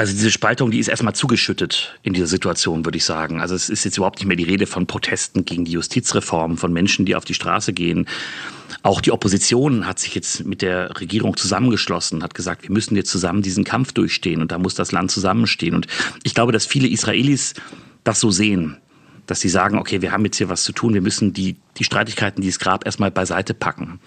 Also 0.00 0.14
diese 0.14 0.30
Spaltung, 0.30 0.70
die 0.70 0.78
ist 0.78 0.88
erstmal 0.88 1.14
zugeschüttet 1.14 1.98
in 2.02 2.14
dieser 2.14 2.26
Situation, 2.26 2.86
würde 2.86 2.96
ich 2.96 3.04
sagen. 3.04 3.42
Also 3.42 3.54
es 3.54 3.68
ist 3.68 3.84
jetzt 3.84 3.98
überhaupt 3.98 4.18
nicht 4.18 4.28
mehr 4.28 4.36
die 4.38 4.44
Rede 4.44 4.64
von 4.64 4.86
Protesten 4.86 5.44
gegen 5.44 5.66
die 5.66 5.72
Justizreform, 5.72 6.56
von 6.56 6.72
Menschen, 6.72 7.04
die 7.04 7.14
auf 7.14 7.26
die 7.26 7.34
Straße 7.34 7.74
gehen. 7.74 8.08
Auch 8.82 9.02
die 9.02 9.12
Opposition 9.12 9.86
hat 9.86 9.98
sich 9.98 10.14
jetzt 10.14 10.46
mit 10.46 10.62
der 10.62 10.98
Regierung 10.98 11.36
zusammengeschlossen, 11.36 12.22
hat 12.22 12.32
gesagt, 12.32 12.62
wir 12.62 12.70
müssen 12.70 12.96
jetzt 12.96 13.10
zusammen 13.10 13.42
diesen 13.42 13.64
Kampf 13.64 13.92
durchstehen 13.92 14.40
und 14.40 14.52
da 14.52 14.56
muss 14.56 14.74
das 14.74 14.90
Land 14.90 15.10
zusammenstehen. 15.10 15.74
Und 15.74 15.86
ich 16.22 16.34
glaube, 16.34 16.52
dass 16.52 16.64
viele 16.64 16.88
Israelis 16.88 17.52
das 18.02 18.20
so 18.20 18.30
sehen, 18.30 18.78
dass 19.26 19.42
sie 19.42 19.50
sagen, 19.50 19.76
okay, 19.76 20.00
wir 20.00 20.12
haben 20.12 20.24
jetzt 20.24 20.38
hier 20.38 20.48
was 20.48 20.62
zu 20.62 20.72
tun, 20.72 20.94
wir 20.94 21.02
müssen 21.02 21.34
die, 21.34 21.56
die 21.76 21.84
Streitigkeiten, 21.84 22.40
die 22.40 22.48
es 22.48 22.58
gab, 22.58 22.86
erstmal 22.86 23.10
beiseite 23.10 23.52
packen. 23.52 24.00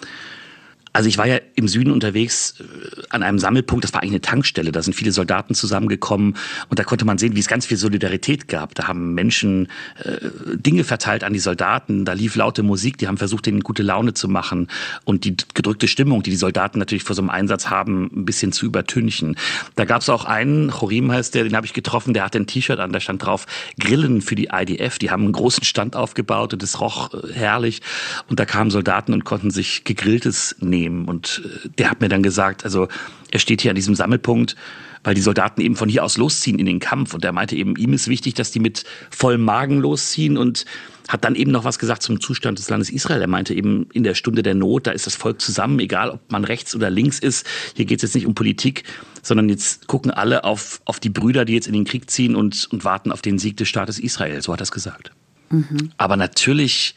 Also 0.93 1.09
ich 1.09 1.17
war 1.17 1.25
ja 1.25 1.39
im 1.55 1.67
Süden 1.67 1.91
unterwegs 1.91 2.59
äh, 2.59 3.01
an 3.09 3.23
einem 3.23 3.39
Sammelpunkt, 3.39 3.83
das 3.83 3.93
war 3.93 4.01
eigentlich 4.01 4.13
eine 4.13 4.21
Tankstelle, 4.21 4.71
da 4.71 4.83
sind 4.83 4.93
viele 4.93 5.11
Soldaten 5.11 5.55
zusammengekommen 5.55 6.37
und 6.69 6.77
da 6.77 6.83
konnte 6.83 7.03
man 7.03 7.17
sehen, 7.17 7.35
wie 7.35 7.39
es 7.39 7.47
ganz 7.47 7.65
viel 7.65 7.77
Solidarität 7.77 8.47
gab. 8.47 8.75
Da 8.75 8.87
haben 8.87 9.15
Menschen 9.15 9.69
äh, 10.03 10.17
Dinge 10.55 10.83
verteilt 10.83 11.23
an 11.23 11.33
die 11.33 11.39
Soldaten, 11.39 12.05
da 12.05 12.13
lief 12.13 12.35
laute 12.35 12.61
Musik, 12.61 12.99
die 12.99 13.07
haben 13.07 13.17
versucht, 13.17 13.47
ihnen 13.47 13.61
gute 13.61 13.81
Laune 13.81 14.13
zu 14.13 14.29
machen 14.29 14.67
und 15.03 15.25
die 15.25 15.35
gedrückte 15.55 15.87
Stimmung, 15.87 16.21
die 16.21 16.29
die 16.29 16.37
Soldaten 16.37 16.77
natürlich 16.77 17.03
vor 17.03 17.15
so 17.15 17.23
einem 17.23 17.31
Einsatz 17.31 17.71
haben, 17.71 18.11
ein 18.13 18.25
bisschen 18.25 18.51
zu 18.51 18.67
übertünchen. 18.67 19.35
Da 19.75 19.85
gab 19.85 20.03
es 20.03 20.09
auch 20.09 20.25
einen, 20.25 20.69
Chorim 20.69 21.11
heißt 21.11 21.33
der, 21.33 21.43
den 21.43 21.55
habe 21.55 21.65
ich 21.65 21.73
getroffen, 21.73 22.13
der 22.13 22.23
hatte 22.23 22.37
ein 22.37 22.45
T-Shirt 22.45 22.79
an, 22.79 22.93
da 22.93 22.99
stand 22.99 23.25
drauf, 23.25 23.47
Grillen 23.79 24.21
für 24.21 24.35
die 24.35 24.49
IDF. 24.53 24.99
Die 24.99 25.09
haben 25.09 25.23
einen 25.23 25.33
großen 25.33 25.63
Stand 25.63 25.95
aufgebaut 25.95 26.53
und 26.53 26.61
es 26.61 26.79
roch 26.79 27.11
äh, 27.15 27.33
herrlich 27.33 27.81
und 28.29 28.39
da 28.39 28.45
kamen 28.45 28.69
Soldaten 28.69 29.13
und 29.13 29.23
konnten 29.23 29.49
sich 29.49 29.85
gegrilltes 29.85 30.55
nehmen 30.59 30.82
nehmen. 30.83 31.05
Und 31.05 31.41
äh, 31.45 31.69
der 31.77 31.89
hat 31.89 32.01
mir 32.01 32.09
dann 32.09 32.23
gesagt, 32.23 32.63
also 32.63 32.87
er 33.31 33.39
steht 33.39 33.61
hier 33.61 33.71
an 33.71 33.75
diesem 33.75 33.95
Sammelpunkt, 33.95 34.55
weil 35.03 35.15
die 35.15 35.21
Soldaten 35.21 35.61
eben 35.61 35.75
von 35.75 35.89
hier 35.89 36.03
aus 36.03 36.17
losziehen 36.17 36.59
in 36.59 36.65
den 36.65 36.79
Kampf. 36.79 37.13
Und 37.13 37.25
er 37.25 37.31
meinte 37.31 37.55
eben, 37.55 37.75
ihm 37.75 37.93
ist 37.93 38.07
wichtig, 38.07 38.35
dass 38.35 38.51
die 38.51 38.59
mit 38.59 38.85
vollem 39.09 39.43
Magen 39.43 39.79
losziehen 39.79 40.37
und 40.37 40.65
hat 41.09 41.25
dann 41.25 41.35
eben 41.35 41.51
noch 41.51 41.65
was 41.65 41.79
gesagt 41.79 42.01
zum 42.01 42.21
Zustand 42.21 42.57
des 42.59 42.69
Landes 42.69 42.89
Israel. 42.89 43.21
Er 43.21 43.27
meinte 43.27 43.53
eben, 43.53 43.87
in 43.91 44.03
der 44.03 44.15
Stunde 44.15 44.41
der 44.41 44.55
Not, 44.55 44.87
da 44.87 44.91
ist 44.91 45.05
das 45.05 45.15
Volk 45.15 45.41
zusammen, 45.41 45.79
egal 45.79 46.09
ob 46.09 46.31
man 46.31 46.45
rechts 46.45 46.73
oder 46.75 46.89
links 46.89 47.19
ist. 47.19 47.45
Hier 47.75 47.85
geht 47.85 47.97
es 47.97 48.03
jetzt 48.03 48.15
nicht 48.15 48.25
um 48.25 48.35
Politik, 48.35 48.83
sondern 49.21 49.49
jetzt 49.49 49.87
gucken 49.87 50.11
alle 50.11 50.45
auf, 50.45 50.81
auf 50.85 51.01
die 51.01 51.09
Brüder, 51.09 51.43
die 51.43 51.53
jetzt 51.53 51.67
in 51.67 51.73
den 51.73 51.83
Krieg 51.83 52.09
ziehen 52.09 52.35
und, 52.35 52.67
und 52.71 52.85
warten 52.85 53.11
auf 53.11 53.21
den 53.21 53.37
Sieg 53.37 53.57
des 53.57 53.67
Staates 53.67 53.99
Israel. 53.99 54.41
So 54.41 54.53
hat 54.53 54.61
er 54.61 54.63
es 54.63 54.71
gesagt. 54.71 55.11
Mhm. 55.49 55.91
Aber 55.97 56.15
natürlich 56.15 56.95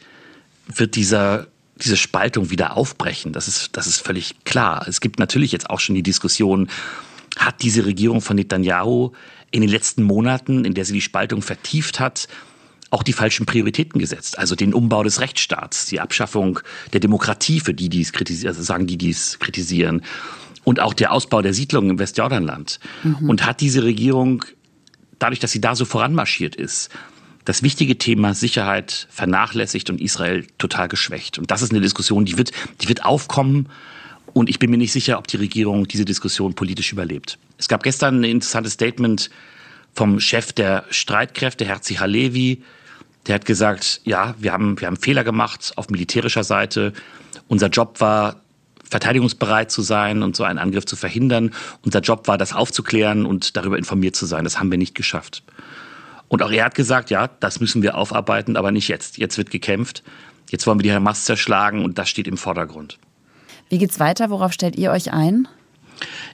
wird 0.73 0.95
dieser 0.95 1.47
diese 1.83 1.97
Spaltung 1.97 2.49
wieder 2.49 2.75
aufbrechen. 2.75 3.33
Das 3.33 3.47
ist, 3.47 3.69
das 3.77 3.87
ist 3.87 4.01
völlig 4.01 4.35
klar. 4.43 4.85
Es 4.87 5.01
gibt 5.01 5.19
natürlich 5.19 5.51
jetzt 5.51 5.69
auch 5.69 5.79
schon 5.79 5.95
die 5.95 6.03
Diskussion, 6.03 6.69
hat 7.37 7.61
diese 7.61 7.85
Regierung 7.85 8.21
von 8.21 8.35
Netanyahu 8.35 9.11
in 9.51 9.61
den 9.61 9.69
letzten 9.69 10.03
Monaten, 10.03 10.65
in 10.65 10.73
der 10.73 10.85
sie 10.85 10.93
die 10.93 11.01
Spaltung 11.01 11.41
vertieft 11.41 11.99
hat, 11.99 12.27
auch 12.89 13.03
die 13.03 13.13
falschen 13.13 13.45
Prioritäten 13.45 13.99
gesetzt. 13.99 14.39
Also 14.39 14.55
den 14.55 14.73
Umbau 14.73 15.03
des 15.03 15.19
Rechtsstaats, 15.19 15.85
die 15.85 15.99
Abschaffung 15.99 16.59
der 16.93 16.99
Demokratie, 16.99 17.59
für 17.59 17.73
die, 17.73 17.89
die 17.89 18.01
es 18.01 18.13
kritisieren, 18.13 18.49
also 18.49 18.63
sagen 18.63 18.87
die, 18.87 18.97
die 18.97 19.09
es 19.09 19.39
kritisieren, 19.39 20.03
und 20.63 20.81
auch 20.81 20.93
der 20.93 21.13
Ausbau 21.13 21.41
der 21.41 21.53
Siedlungen 21.53 21.91
im 21.91 21.99
Westjordanland. 21.99 22.79
Mhm. 23.03 23.29
Und 23.29 23.45
hat 23.45 23.61
diese 23.61 23.83
Regierung, 23.83 24.43
dadurch, 25.17 25.39
dass 25.39 25.51
sie 25.51 25.61
da 25.61 25.75
so 25.75 25.85
voranmarschiert 25.85 26.55
ist, 26.55 26.89
das 27.47 27.63
wichtige 27.63 27.97
Thema 27.97 28.33
Sicherheit 28.33 29.07
vernachlässigt 29.09 29.89
und 29.89 30.01
Israel 30.01 30.45
total 30.57 30.89
geschwächt. 30.89 31.39
Und 31.39 31.49
das 31.49 31.61
ist 31.61 31.71
eine 31.71 31.79
Diskussion, 31.79 32.25
die 32.25 32.37
wird, 32.37 32.51
die 32.81 32.89
wird 32.89 33.05
aufkommen. 33.05 33.69
Und 34.33 34.49
ich 34.49 34.59
bin 34.59 34.69
mir 34.69 34.77
nicht 34.77 34.91
sicher, 34.91 35.17
ob 35.17 35.27
die 35.27 35.37
Regierung 35.37 35.87
diese 35.87 36.03
Diskussion 36.03 36.55
politisch 36.55 36.91
überlebt. 36.91 37.39
Es 37.57 37.69
gab 37.69 37.83
gestern 37.83 38.19
ein 38.19 38.25
interessantes 38.25 38.73
Statement 38.73 39.29
vom 39.93 40.19
Chef 40.19 40.51
der 40.51 40.83
Streitkräfte, 40.89 41.63
Herzi 41.63 41.95
Halevi, 41.95 42.63
Der 43.27 43.35
hat 43.35 43.45
gesagt, 43.45 44.01
ja, 44.03 44.35
wir 44.37 44.51
haben, 44.51 44.77
wir 44.81 44.87
haben 44.87 44.97
Fehler 44.97 45.23
gemacht 45.23 45.71
auf 45.77 45.89
militärischer 45.89 46.43
Seite. 46.43 46.91
Unser 47.47 47.69
Job 47.69 48.01
war, 48.01 48.41
verteidigungsbereit 48.83 49.71
zu 49.71 49.81
sein 49.81 50.21
und 50.21 50.35
so 50.35 50.43
einen 50.43 50.59
Angriff 50.59 50.85
zu 50.85 50.97
verhindern. 50.97 51.51
Unser 51.81 52.01
Job 52.01 52.27
war, 52.27 52.37
das 52.37 52.51
aufzuklären 52.51 53.25
und 53.25 53.55
darüber 53.55 53.77
informiert 53.77 54.17
zu 54.17 54.25
sein. 54.25 54.43
Das 54.43 54.59
haben 54.59 54.69
wir 54.69 54.77
nicht 54.77 54.95
geschafft. 54.95 55.43
Und 56.27 56.41
auch 56.41 56.51
er 56.51 56.65
hat 56.65 56.75
gesagt, 56.75 57.09
ja, 57.09 57.29
das 57.39 57.59
müssen 57.59 57.81
wir 57.81 57.97
aufarbeiten, 57.97 58.57
aber 58.57 58.71
nicht 58.71 58.87
jetzt. 58.87 59.17
Jetzt 59.17 59.37
wird 59.37 59.49
gekämpft. 59.49 60.03
Jetzt 60.49 60.67
wollen 60.67 60.79
wir 60.79 60.83
die 60.83 60.93
Hamas 60.93 61.25
zerschlagen 61.25 61.83
und 61.83 61.97
das 61.97 62.09
steht 62.09 62.27
im 62.27 62.37
Vordergrund. 62.37 62.97
Wie 63.69 63.77
geht's 63.77 63.99
weiter? 63.99 64.29
Worauf 64.29 64.53
stellt 64.53 64.77
ihr 64.77 64.91
euch 64.91 65.11
ein? 65.11 65.47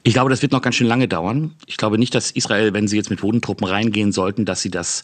Ich 0.04 0.14
glaube, 0.14 0.30
das 0.30 0.42
wird 0.42 0.52
noch 0.52 0.62
ganz 0.62 0.76
schön 0.76 0.88
lange 0.88 1.08
dauern. 1.08 1.56
Ich 1.66 1.78
glaube 1.78 1.98
nicht, 1.98 2.14
dass 2.14 2.32
Israel, 2.32 2.74
wenn 2.74 2.88
sie 2.88 2.98
jetzt 2.98 3.10
mit 3.10 3.22
Bodentruppen 3.22 3.66
reingehen 3.66 4.12
sollten, 4.12 4.46
dass 4.46 4.62
sie 4.62 4.72
das 4.72 5.04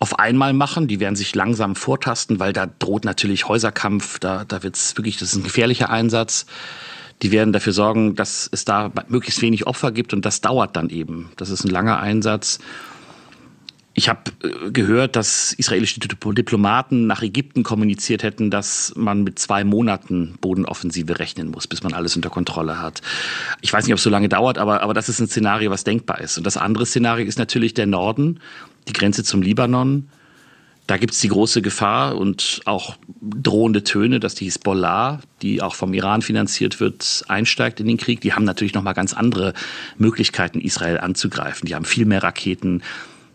auf 0.00 0.18
einmal 0.18 0.52
machen. 0.52 0.88
Die 0.88 0.98
werden 0.98 1.14
sich 1.14 1.34
langsam 1.34 1.76
vortasten, 1.76 2.40
weil 2.40 2.52
da 2.52 2.66
droht 2.66 3.04
natürlich 3.04 3.46
Häuserkampf. 3.46 4.18
Da, 4.18 4.44
da 4.44 4.62
wird 4.64 4.76
es 4.76 4.96
wirklich, 4.96 5.16
das 5.16 5.28
ist 5.28 5.36
ein 5.36 5.44
gefährlicher 5.44 5.90
Einsatz. 5.90 6.46
Die 7.22 7.30
werden 7.30 7.52
dafür 7.52 7.72
sorgen, 7.72 8.16
dass 8.16 8.48
es 8.50 8.64
da 8.64 8.90
möglichst 9.06 9.40
wenig 9.42 9.68
Opfer 9.68 9.92
gibt 9.92 10.12
und 10.12 10.26
das 10.26 10.40
dauert 10.40 10.74
dann 10.74 10.90
eben. 10.90 11.30
Das 11.36 11.50
ist 11.50 11.64
ein 11.64 11.70
langer 11.70 12.00
Einsatz. 12.00 12.58
Ich 13.94 14.08
habe 14.08 14.32
äh, 14.42 14.70
gehört, 14.70 15.16
dass 15.16 15.52
israelische 15.52 16.00
Diplomaten 16.00 17.06
nach 17.06 17.22
Ägypten 17.22 17.62
kommuniziert 17.62 18.22
hätten, 18.22 18.50
dass 18.50 18.92
man 18.96 19.22
mit 19.22 19.38
zwei 19.38 19.64
Monaten 19.64 20.36
Bodenoffensive 20.40 21.18
rechnen 21.18 21.50
muss, 21.50 21.66
bis 21.66 21.82
man 21.82 21.92
alles 21.92 22.16
unter 22.16 22.30
Kontrolle 22.30 22.80
hat. 22.80 23.02
Ich 23.60 23.72
weiß 23.72 23.84
nicht, 23.84 23.92
ob 23.92 23.98
es 23.98 24.02
so 24.02 24.10
lange 24.10 24.28
dauert, 24.28 24.58
aber, 24.58 24.82
aber 24.82 24.94
das 24.94 25.08
ist 25.08 25.20
ein 25.20 25.26
Szenario, 25.26 25.70
was 25.70 25.84
denkbar 25.84 26.20
ist. 26.20 26.38
Und 26.38 26.46
das 26.46 26.56
andere 26.56 26.86
Szenario 26.86 27.26
ist 27.26 27.38
natürlich 27.38 27.74
der 27.74 27.86
Norden, 27.86 28.40
die 28.88 28.92
Grenze 28.92 29.24
zum 29.24 29.42
Libanon. 29.42 30.08
Da 30.86 30.96
gibt 30.96 31.12
es 31.12 31.20
die 31.20 31.28
große 31.28 31.62
Gefahr 31.62 32.16
und 32.16 32.60
auch 32.64 32.96
drohende 33.20 33.84
Töne, 33.84 34.18
dass 34.18 34.34
die 34.34 34.46
Hisbollah, 34.46 35.20
die 35.40 35.62
auch 35.62 35.76
vom 35.76 35.94
Iran 35.94 36.22
finanziert 36.22 36.80
wird, 36.80 37.24
einsteigt 37.28 37.78
in 37.78 37.86
den 37.86 37.98
Krieg. 37.98 38.20
Die 38.20 38.32
haben 38.32 38.44
natürlich 38.44 38.74
noch 38.74 38.82
mal 38.82 38.92
ganz 38.92 39.12
andere 39.12 39.52
Möglichkeiten, 39.96 40.60
Israel 40.60 40.98
anzugreifen. 40.98 41.66
Die 41.66 41.76
haben 41.76 41.84
viel 41.84 42.04
mehr 42.04 42.22
Raketen, 42.22 42.82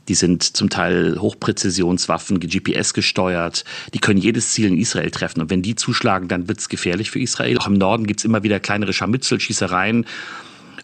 die 0.07 0.15
sind 0.15 0.43
zum 0.43 0.69
Teil 0.69 1.17
Hochpräzisionswaffen, 1.19 2.39
GPS 2.39 2.93
gesteuert. 2.93 3.63
Die 3.93 3.99
können 3.99 4.19
jedes 4.19 4.51
Ziel 4.51 4.67
in 4.67 4.77
Israel 4.77 5.11
treffen. 5.11 5.41
Und 5.41 5.49
wenn 5.49 5.61
die 5.61 5.75
zuschlagen, 5.75 6.27
dann 6.27 6.47
wird 6.47 6.59
es 6.59 6.69
gefährlich 6.69 7.11
für 7.11 7.19
Israel. 7.19 7.57
Auch 7.57 7.67
im 7.67 7.73
Norden 7.73 8.07
gibt 8.07 8.21
es 8.21 8.25
immer 8.25 8.43
wieder 8.43 8.59
kleinere 8.59 8.93
Scharmützelschießereien. 8.93 10.05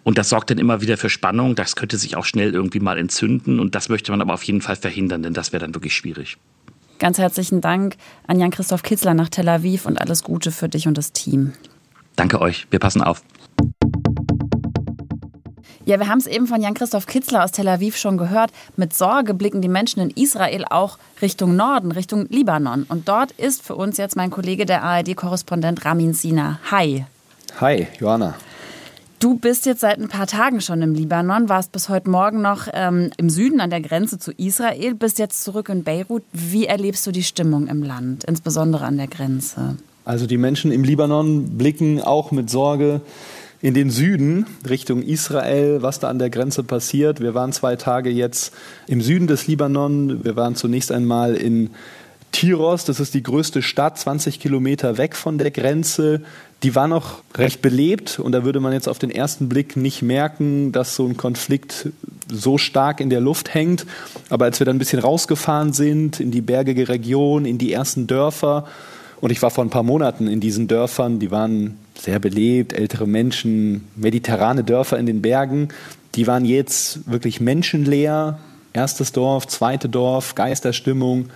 Und 0.04 0.18
das 0.18 0.30
sorgt 0.30 0.50
dann 0.50 0.58
immer 0.58 0.82
wieder 0.82 0.98
für 0.98 1.10
Spannung. 1.10 1.56
Das 1.56 1.76
könnte 1.76 1.98
sich 1.98 2.18
auch 2.18 2.26
schnell 2.26 2.54
irgendwie 2.54 2.80
mal 2.80 2.98
entzünden. 2.98 3.60
Und 3.60 3.76
das 3.76 3.90
möchte 3.90 4.12
man 4.12 4.22
aber 4.22 4.34
auf 4.34 4.44
jeden 4.44 4.62
Fall 4.62 4.76
verhindern, 4.76 5.24
denn 5.24 5.34
das 5.34 5.54
wäre 5.54 5.62
dann 5.62 5.74
wirklich 5.74 5.96
schwierig. 5.96 6.38
Ganz 7.00 7.18
herzlichen 7.18 7.62
Dank 7.62 7.96
an 8.28 8.40
Jan-Christoph 8.40 8.84
Kitzler 8.84 9.14
nach 9.14 9.30
Tel 9.30 9.50
Aviv 9.50 9.86
und 9.86 10.00
alles 10.00 10.24
Gute 10.24 10.52
für 10.52 10.70
dich 10.70 10.88
und 10.88 10.98
das 10.98 11.12
Team. 11.12 11.54
Danke 12.16 12.40
euch. 12.40 12.68
Wir 12.70 12.80
passen 12.80 13.02
auf. 13.02 13.24
Ja, 15.86 16.00
wir 16.00 16.08
haben 16.08 16.20
es 16.20 16.28
eben 16.28 16.48
von 16.48 16.62
Jan-Christoph 16.62 17.08
Kitzler 17.08 17.44
aus 17.44 17.52
Tel 17.52 17.68
Aviv 17.68 17.98
schon 17.98 18.18
gehört. 18.18 18.52
Mit 18.78 18.94
Sorge 18.94 19.34
blicken 19.34 19.62
die 19.62 19.68
Menschen 19.68 20.00
in 20.00 20.12
Israel 20.12 20.64
auch 20.70 20.98
Richtung 21.22 21.58
Norden, 21.58 21.92
Richtung 21.92 22.26
Libanon. 22.30 22.84
Und 22.88 23.10
dort 23.10 23.32
ist 23.34 23.62
für 23.62 23.76
uns 23.76 23.98
jetzt 23.98 24.16
mein 24.16 24.32
Kollege, 24.32 24.66
der 24.66 24.82
ARD-Korrespondent 24.82 25.84
Ramin 25.84 26.14
Sina. 26.14 26.60
Hi. 26.72 27.06
Hi, 27.60 27.88
Johanna. 28.00 28.36
Du 29.20 29.36
bist 29.36 29.66
jetzt 29.66 29.82
seit 29.82 30.00
ein 30.00 30.08
paar 30.08 30.28
Tagen 30.28 30.62
schon 30.62 30.82
im 30.82 30.94
Libanon, 30.94 31.50
warst 31.50 31.74
bis 31.74 31.90
heute 31.90 32.10
Morgen 32.10 32.42
noch 32.42 32.68
ähm, 32.72 33.10
im 33.18 33.30
Süden 33.30 33.60
an 33.60 33.70
der 33.70 33.82
Grenze 33.82 34.18
zu 34.20 34.32
Israel, 34.32 34.96
bist 34.96 35.20
jetzt 35.20 35.44
zurück 35.44 35.68
in 35.68 35.84
Beirut. 35.84 36.24
Wie 36.32 36.66
erlebst 36.66 37.06
du 37.08 37.12
die 37.12 37.24
Stimmung 37.24 37.68
im 37.68 37.84
Land, 37.84 38.24
insbesondere 38.24 38.86
an 38.86 38.96
der 38.96 39.08
Grenze? 39.08 39.78
Also 40.06 40.28
die 40.28 40.38
Menschen 40.38 40.72
im 40.72 40.84
Libanon 40.84 41.58
blicken 41.58 42.02
auch 42.02 42.32
mit 42.32 42.50
Sorge 42.50 43.02
in 43.64 43.74
den 43.74 43.90
Süden, 43.90 44.46
Richtung 44.70 45.02
Israel, 45.02 45.82
was 45.82 46.00
da 46.00 46.10
an 46.10 46.20
der 46.20 46.30
Grenze 46.30 46.64
passiert. 46.64 47.22
Wir 47.22 47.34
waren 47.34 47.54
zwei 47.54 47.78
Tage 47.78 48.10
jetzt 48.10 48.54
im 48.88 49.00
Süden 49.00 49.26
des 49.26 49.48
Libanon. 49.48 50.26
Wir 50.26 50.36
waren 50.36 50.56
zunächst 50.56 50.92
einmal 50.92 51.36
in 51.36 51.70
Tyros, 52.34 52.84
das 52.84 53.00
ist 53.00 53.14
die 53.14 53.24
größte 53.24 53.62
Stadt, 53.62 53.98
20 53.98 54.42
Kilometer 54.42 54.98
weg 54.98 55.16
von 55.16 55.38
der 55.38 55.50
Grenze. 55.50 56.24
Die 56.62 56.76
war 56.76 56.90
noch 56.90 57.22
recht 57.36 57.62
belebt 57.62 58.20
und 58.20 58.34
da 58.34 58.44
würde 58.44 58.60
man 58.60 58.74
jetzt 58.74 58.90
auf 58.90 59.00
den 59.00 59.12
ersten 59.12 59.48
Blick 59.48 59.78
nicht 59.78 60.02
merken, 60.02 60.74
dass 60.74 60.98
so 60.98 61.06
ein 61.08 61.16
Konflikt 61.16 61.88
so 62.30 62.58
stark 62.58 63.00
in 63.00 63.10
der 63.10 63.22
Luft 63.22 63.54
hängt. 63.54 63.86
Aber 64.30 64.44
als 64.44 64.60
wir 64.60 64.66
dann 64.66 64.76
ein 64.76 64.80
bisschen 64.80 65.00
rausgefahren 65.00 65.72
sind 65.72 66.20
in 66.20 66.32
die 66.32 66.42
bergige 66.42 66.90
Region, 66.90 67.46
in 67.46 67.60
die 67.60 67.72
ersten 67.72 68.08
Dörfer, 68.08 68.68
und 69.22 69.32
ich 69.32 69.42
war 69.42 69.52
vor 69.52 69.64
ein 69.64 69.70
paar 69.70 69.84
Monaten 69.84 70.28
in 70.28 70.42
diesen 70.42 70.68
Dörfern, 70.68 71.20
die 71.20 71.32
waren 71.32 71.78
sehr 71.98 72.20
belebt, 72.20 72.74
ältere 72.74 73.08
Menschen, 73.08 73.88
mediterrane 73.96 74.64
Dörfer 74.64 74.98
in 74.98 75.06
den 75.06 75.22
Bergen. 75.22 75.70
Die 76.16 76.28
waren 76.28 76.46
jetzt 76.46 77.10
wirklich 77.10 77.42
menschenleer. 77.42 78.40
Erstes 78.74 79.12
Dorf, 79.12 79.48
zweite 79.48 79.90
Dorf, 79.90 80.36
Geisterstimmung. 80.36 81.30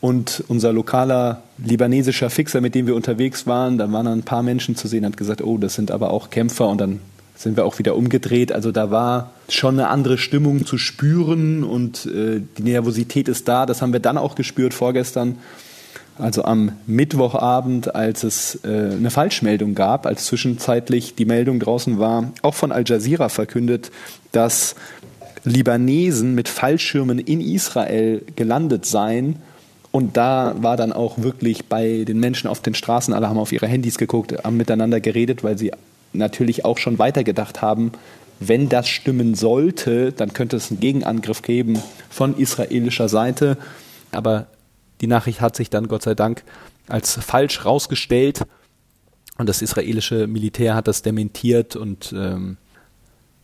Und 0.00 0.42
unser 0.48 0.72
lokaler 0.72 1.42
libanesischer 1.58 2.28
Fixer, 2.28 2.60
mit 2.60 2.74
dem 2.74 2.86
wir 2.86 2.96
unterwegs 2.96 3.46
waren, 3.46 3.78
da 3.78 3.90
waren 3.92 4.08
ein 4.08 4.22
paar 4.24 4.42
Menschen 4.42 4.74
zu 4.74 4.88
sehen, 4.88 5.06
hat 5.06 5.16
gesagt, 5.16 5.42
oh, 5.42 5.58
das 5.58 5.74
sind 5.74 5.90
aber 5.90 6.10
auch 6.10 6.30
Kämpfer. 6.30 6.68
Und 6.68 6.80
dann 6.80 7.00
sind 7.36 7.56
wir 7.56 7.64
auch 7.64 7.78
wieder 7.78 7.96
umgedreht. 7.96 8.52
Also 8.52 8.72
da 8.72 8.90
war 8.90 9.30
schon 9.48 9.78
eine 9.78 9.88
andere 9.88 10.18
Stimmung 10.18 10.66
zu 10.66 10.78
spüren 10.78 11.64
und 11.64 12.06
äh, 12.06 12.40
die 12.58 12.62
Nervosität 12.62 13.28
ist 13.28 13.48
da. 13.48 13.66
Das 13.66 13.82
haben 13.82 13.92
wir 13.92 14.00
dann 14.00 14.18
auch 14.18 14.34
gespürt 14.34 14.74
vorgestern 14.74 15.38
also 16.22 16.44
am 16.44 16.72
Mittwochabend, 16.86 17.94
als 17.94 18.22
es 18.22 18.60
äh, 18.64 18.68
eine 18.68 19.10
Falschmeldung 19.10 19.74
gab, 19.74 20.06
als 20.06 20.26
zwischenzeitlich 20.26 21.16
die 21.16 21.24
Meldung 21.24 21.58
draußen 21.58 21.98
war, 21.98 22.32
auch 22.42 22.54
von 22.54 22.70
Al 22.70 22.84
Jazeera 22.86 23.28
verkündet, 23.28 23.90
dass 24.30 24.76
Libanesen 25.44 26.34
mit 26.36 26.48
Fallschirmen 26.48 27.18
in 27.18 27.40
Israel 27.40 28.22
gelandet 28.36 28.86
seien. 28.86 29.36
Und 29.90 30.16
da 30.16 30.54
war 30.60 30.76
dann 30.76 30.92
auch 30.92 31.18
wirklich 31.18 31.66
bei 31.66 32.04
den 32.04 32.20
Menschen 32.20 32.48
auf 32.48 32.60
den 32.60 32.74
Straßen, 32.74 33.12
alle 33.12 33.28
haben 33.28 33.38
auf 33.38 33.52
ihre 33.52 33.66
Handys 33.66 33.98
geguckt, 33.98 34.32
haben 34.44 34.56
miteinander 34.56 35.00
geredet, 35.00 35.42
weil 35.42 35.58
sie 35.58 35.72
natürlich 36.12 36.64
auch 36.64 36.78
schon 36.78 37.00
weitergedacht 37.00 37.62
haben, 37.62 37.92
wenn 38.38 38.68
das 38.68 38.88
stimmen 38.88 39.34
sollte, 39.34 40.12
dann 40.12 40.32
könnte 40.32 40.56
es 40.56 40.70
einen 40.70 40.80
Gegenangriff 40.80 41.42
geben 41.42 41.80
von 42.10 42.36
israelischer 42.36 43.08
Seite. 43.08 43.56
Aber 44.12 44.46
die 45.02 45.06
Nachricht 45.06 45.40
hat 45.40 45.56
sich 45.56 45.68
dann 45.68 45.88
Gott 45.88 46.02
sei 46.02 46.14
Dank 46.14 46.42
als 46.88 47.14
falsch 47.14 47.64
rausgestellt 47.64 48.42
und 49.36 49.48
das 49.48 49.60
israelische 49.60 50.26
Militär 50.26 50.74
hat 50.74 50.88
das 50.88 51.02
dementiert 51.02 51.76
und 51.76 52.14
ähm, 52.16 52.56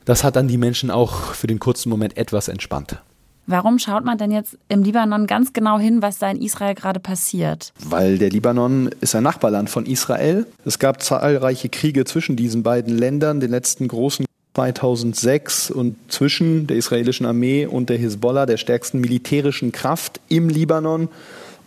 das 0.05 0.25
hat 0.25 0.37
dann 0.37 0.49
die 0.49 0.57
Menschen 0.57 0.91
auch 0.91 1.35
für 1.35 1.47
den 1.47 1.59
kurzen 1.59 1.91
Moment 1.91 2.17
etwas 2.17 2.49
entspannt. 2.49 3.03
Warum 3.47 3.79
schaut 3.79 4.05
man 4.05 4.19
denn 4.19 4.31
jetzt 4.31 4.59
im 4.69 4.83
Libanon 4.83 5.27
ganz 5.27 5.55
genau 5.55 5.79
hin, 5.79 6.03
was 6.03 6.19
da 6.19 6.31
in 6.31 6.41
Israel 6.41 6.75
gerade 6.75 7.01
passiert? 7.01 7.73
Weil 7.83 8.19
der 8.19 8.29
Libanon 8.29 8.91
ist 9.01 9.15
ein 9.15 9.23
Nachbarland 9.23 9.71
von 9.71 9.87
Israel. 9.87 10.47
Es 10.67 10.79
gab 10.79 11.03
zahlreiche 11.03 11.71
Kriege 11.71 12.05
zwischen 12.05 12.37
diesen 12.37 12.63
beiden 12.63 12.97
Ländern. 12.97 13.41
Den 13.41 13.51
letzten 13.51 13.89
großen 13.89 14.27
2006 14.55 15.71
und 15.71 15.97
zwischen 16.09 16.67
der 16.67 16.77
israelischen 16.77 17.25
Armee 17.25 17.65
und 17.65 17.89
der 17.89 17.97
Hisbollah, 17.97 18.45
der 18.45 18.59
stärksten 18.59 19.01
militärischen 19.01 19.73
Kraft 19.73 20.21
im 20.29 20.51
Libanon. 20.51 21.09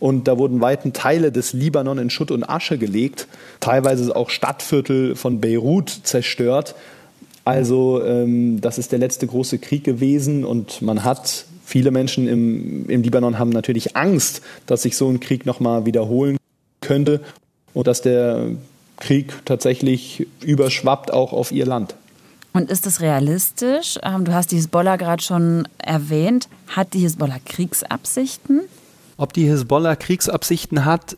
Und 0.02 0.26
da 0.26 0.36
wurden 0.36 0.60
weiten 0.60 0.92
Teile 0.92 1.30
des 1.30 1.52
Libanon 1.52 1.96
in 1.96 2.10
Schutt 2.10 2.32
und 2.32 2.42
Asche 2.42 2.76
gelegt, 2.76 3.28
teilweise 3.60 4.16
auch 4.16 4.30
Stadtviertel 4.30 5.14
von 5.14 5.40
Beirut 5.40 5.90
zerstört. 5.90 6.74
Also 7.44 8.02
ähm, 8.04 8.60
das 8.60 8.78
ist 8.78 8.90
der 8.90 8.98
letzte 8.98 9.28
große 9.28 9.60
Krieg 9.60 9.84
gewesen 9.84 10.44
und 10.44 10.82
man 10.82 11.04
hat, 11.04 11.44
viele 11.64 11.92
Menschen 11.92 12.26
im, 12.26 12.90
im 12.90 13.02
Libanon 13.04 13.38
haben 13.38 13.50
natürlich 13.50 13.96
Angst, 13.96 14.42
dass 14.66 14.82
sich 14.82 14.96
so 14.96 15.08
ein 15.08 15.20
Krieg 15.20 15.46
nochmal 15.46 15.86
wiederholen 15.86 16.36
könnte 16.80 17.20
und 17.72 17.86
dass 17.86 18.02
der 18.02 18.48
Krieg 18.96 19.32
tatsächlich 19.44 20.26
überschwappt 20.40 21.12
auch 21.12 21.32
auf 21.32 21.52
ihr 21.52 21.64
Land. 21.64 21.94
Und 22.52 22.72
ist 22.72 22.88
es 22.88 23.00
realistisch? 23.00 24.00
Ähm, 24.02 24.24
du 24.24 24.34
hast 24.34 24.50
die 24.50 24.56
Hisbollah 24.56 24.96
gerade 24.96 25.22
schon 25.22 25.68
erwähnt. 25.78 26.48
Hat 26.66 26.92
die 26.92 26.98
Hisbollah 26.98 27.38
Kriegsabsichten? 27.46 28.62
Ob 29.16 29.32
die 29.32 29.46
Hisbollah 29.46 29.96
Kriegsabsichten 29.96 30.84
hat, 30.84 31.16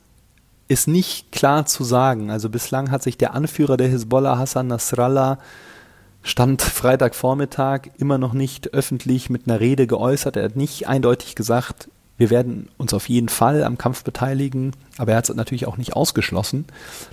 ist 0.68 0.88
nicht 0.88 1.30
klar 1.32 1.66
zu 1.66 1.84
sagen. 1.84 2.30
Also 2.30 2.48
bislang 2.48 2.90
hat 2.90 3.02
sich 3.02 3.18
der 3.18 3.34
Anführer 3.34 3.76
der 3.76 3.88
Hisbollah, 3.88 4.38
Hassan 4.38 4.68
Nasrallah, 4.68 5.38
stand 6.22 6.62
Freitagvormittag 6.62 7.90
immer 7.98 8.18
noch 8.18 8.32
nicht 8.32 8.72
öffentlich 8.72 9.28
mit 9.28 9.46
einer 9.46 9.60
Rede 9.60 9.86
geäußert. 9.86 10.36
Er 10.36 10.44
hat 10.44 10.56
nicht 10.56 10.88
eindeutig 10.88 11.34
gesagt, 11.34 11.88
wir 12.16 12.30
werden 12.30 12.68
uns 12.78 12.94
auf 12.94 13.08
jeden 13.08 13.28
Fall 13.28 13.64
am 13.64 13.76
Kampf 13.76 14.04
beteiligen, 14.04 14.72
aber 14.98 15.12
er 15.12 15.18
hat 15.18 15.28
es 15.28 15.34
natürlich 15.34 15.66
auch 15.66 15.76
nicht 15.76 15.94
ausgeschlossen. 15.94 16.64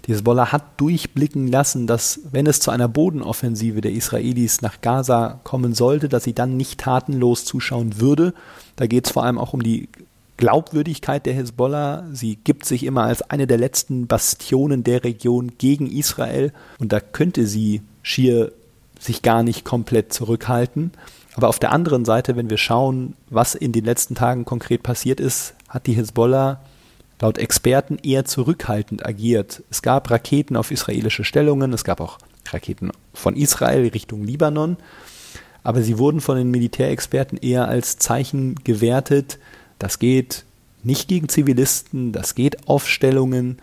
Die 0.06 0.14
Hezbollah 0.14 0.52
hat 0.52 0.80
durchblicken 0.80 1.48
lassen, 1.48 1.88
dass 1.88 2.20
wenn 2.32 2.46
es 2.46 2.60
zu 2.60 2.70
einer 2.70 2.88
Bodenoffensive 2.88 3.82
der 3.82 3.92
Israelis 3.92 4.62
nach 4.62 4.80
Gaza 4.82 5.40
kommen 5.44 5.74
sollte, 5.74 6.08
dass 6.08 6.24
sie 6.24 6.34
dann 6.34 6.56
nicht 6.56 6.80
tatenlos 6.80 7.46
zuschauen 7.46 8.00
würde. 8.00 8.34
Da 8.76 8.86
geht 8.86 9.08
es 9.08 9.12
vor 9.12 9.24
allem 9.24 9.40
auch 9.40 9.54
um 9.54 9.64
die 9.64 9.90
Glaubwürdigkeit 10.42 11.28
der 11.28 11.36
Hisbollah. 11.36 12.08
Sie 12.12 12.36
gibt 12.36 12.66
sich 12.66 12.84
immer 12.84 13.04
als 13.04 13.22
eine 13.22 13.46
der 13.46 13.60
letzten 13.60 14.08
Bastionen 14.08 14.84
der 14.84 15.04
Region 15.04 15.52
gegen 15.60 15.86
Israel 15.86 16.52
und 16.80 16.92
da 16.92 17.00
könnte 17.00 17.46
sie 17.46 17.84
schier 18.02 18.52
sich 19.00 19.22
gar 19.22 19.44
nicht 19.44 19.66
komplett 19.66 20.12
zurückhalten. 20.12 20.94
Aber 21.36 21.48
auf 21.48 21.60
der 21.60 21.72
anderen 21.72 22.06
Seite, 22.06 22.36
wenn 22.36 22.50
wir 22.50 22.58
schauen, 22.58 23.14
was 23.30 23.54
in 23.54 23.72
den 23.72 23.86
letzten 23.86 24.16
Tagen 24.16 24.44
konkret 24.44 24.82
passiert 24.82 25.20
ist, 25.20 25.54
hat 25.70 25.86
die 25.86 25.94
Hisbollah 25.94 26.60
laut 27.22 27.38
Experten 27.38 28.00
eher 28.02 28.26
zurückhaltend 28.26 29.06
agiert. 29.06 29.62
Es 29.70 29.84
gab 29.84 30.10
Raketen 30.10 30.58
auf 30.58 30.72
israelische 30.72 31.24
Stellungen, 31.24 31.72
es 31.72 31.84
gab 31.84 32.02
auch 32.02 32.18
Raketen 32.50 32.92
von 33.14 33.36
Israel 33.36 33.88
Richtung 33.90 34.24
Libanon, 34.24 34.78
aber 35.62 35.84
sie 35.84 36.00
wurden 36.00 36.20
von 36.20 36.36
den 36.36 36.50
Militärexperten 36.50 37.38
eher 37.38 37.68
als 37.68 38.00
Zeichen 38.00 38.56
gewertet, 38.64 39.38
das 39.82 39.98
geht 39.98 40.46
nicht 40.84 41.08
gegen 41.08 41.28
Zivilisten, 41.28 42.12
das 42.12 42.36
geht 42.36 42.68
auf 42.68 42.88
Stellungen 42.88 43.58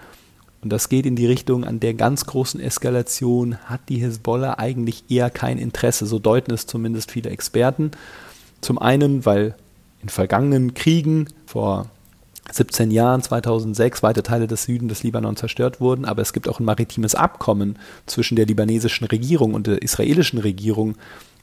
und 0.61 0.73
das 0.73 0.89
geht 0.89 1.07
in 1.07 1.15
die 1.15 1.27
Richtung, 1.27 1.65
an 1.65 1.79
der 1.79 1.95
ganz 1.95 2.27
großen 2.27 2.61
Eskalation 2.61 3.57
hat 3.67 3.81
die 3.89 3.99
Hisbollah 3.99 4.59
eigentlich 4.59 5.05
eher 5.09 5.31
kein 5.31 5.59
Interesse. 5.59 6.07
So 6.07 6.19
deuten 6.19 6.53
es 6.53 6.67
zumindest 6.67 7.13
viele 7.13 7.31
Experten. 7.31 7.93
Zum 8.61 8.79
einen, 8.79 9.25
weil 9.25 9.55
in 10.03 10.09
vergangenen 10.09 10.75
Kriegen 10.75 11.29
vor 11.47 11.87
17 12.51 12.91
Jahren, 12.91 13.23
2006, 13.23 14.03
weite 14.03 14.25
Teile 14.25 14.49
des 14.49 14.65
Süden 14.65 14.89
des 14.89 15.05
Libanon 15.05 15.37
zerstört 15.37 15.81
wurden, 15.81 16.05
aber 16.05 16.23
es 16.23 16.33
gibt 16.33 16.49
auch 16.49 16.59
ein 16.59 16.65
maritimes 16.65 17.15
Abkommen 17.15 17.79
zwischen 18.07 18.37
der 18.37 18.47
libanesischen 18.47 19.07
Regierung 19.07 19.55
und 19.55 19.67
der 19.67 19.83
israelischen 19.83 20.41
Regierung, 20.41 20.97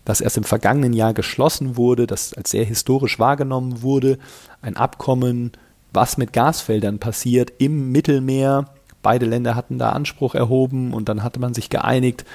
das 0.05 0.21
erst 0.21 0.37
im 0.37 0.43
vergangenen 0.43 0.93
Jahr 0.93 1.13
geschlossen 1.13 1.75
wurde, 1.75 2.07
das 2.07 2.33
als 2.33 2.51
sehr 2.51 2.63
historisch 2.63 3.19
wahrgenommen 3.19 3.81
wurde. 3.81 4.17
Ein 4.61 4.77
Abkommen, 4.77 5.51
was 5.91 6.17
mit 6.17 6.31
Gasfeldern 6.31 6.99
passiert 6.99 7.51
im 7.57 7.91
Mittelmeer. 7.91 8.65
Beide 9.01 9.25
Länder 9.25 9.55
hatten 9.55 9.77
da 9.77 9.89
Anspruch 9.89 10.35
erhoben 10.35 10.93
und 10.93 11.09
dann 11.09 11.23
hatte 11.23 11.39
man 11.39 11.53
sich 11.53 11.69
geeinigt, 11.69 12.25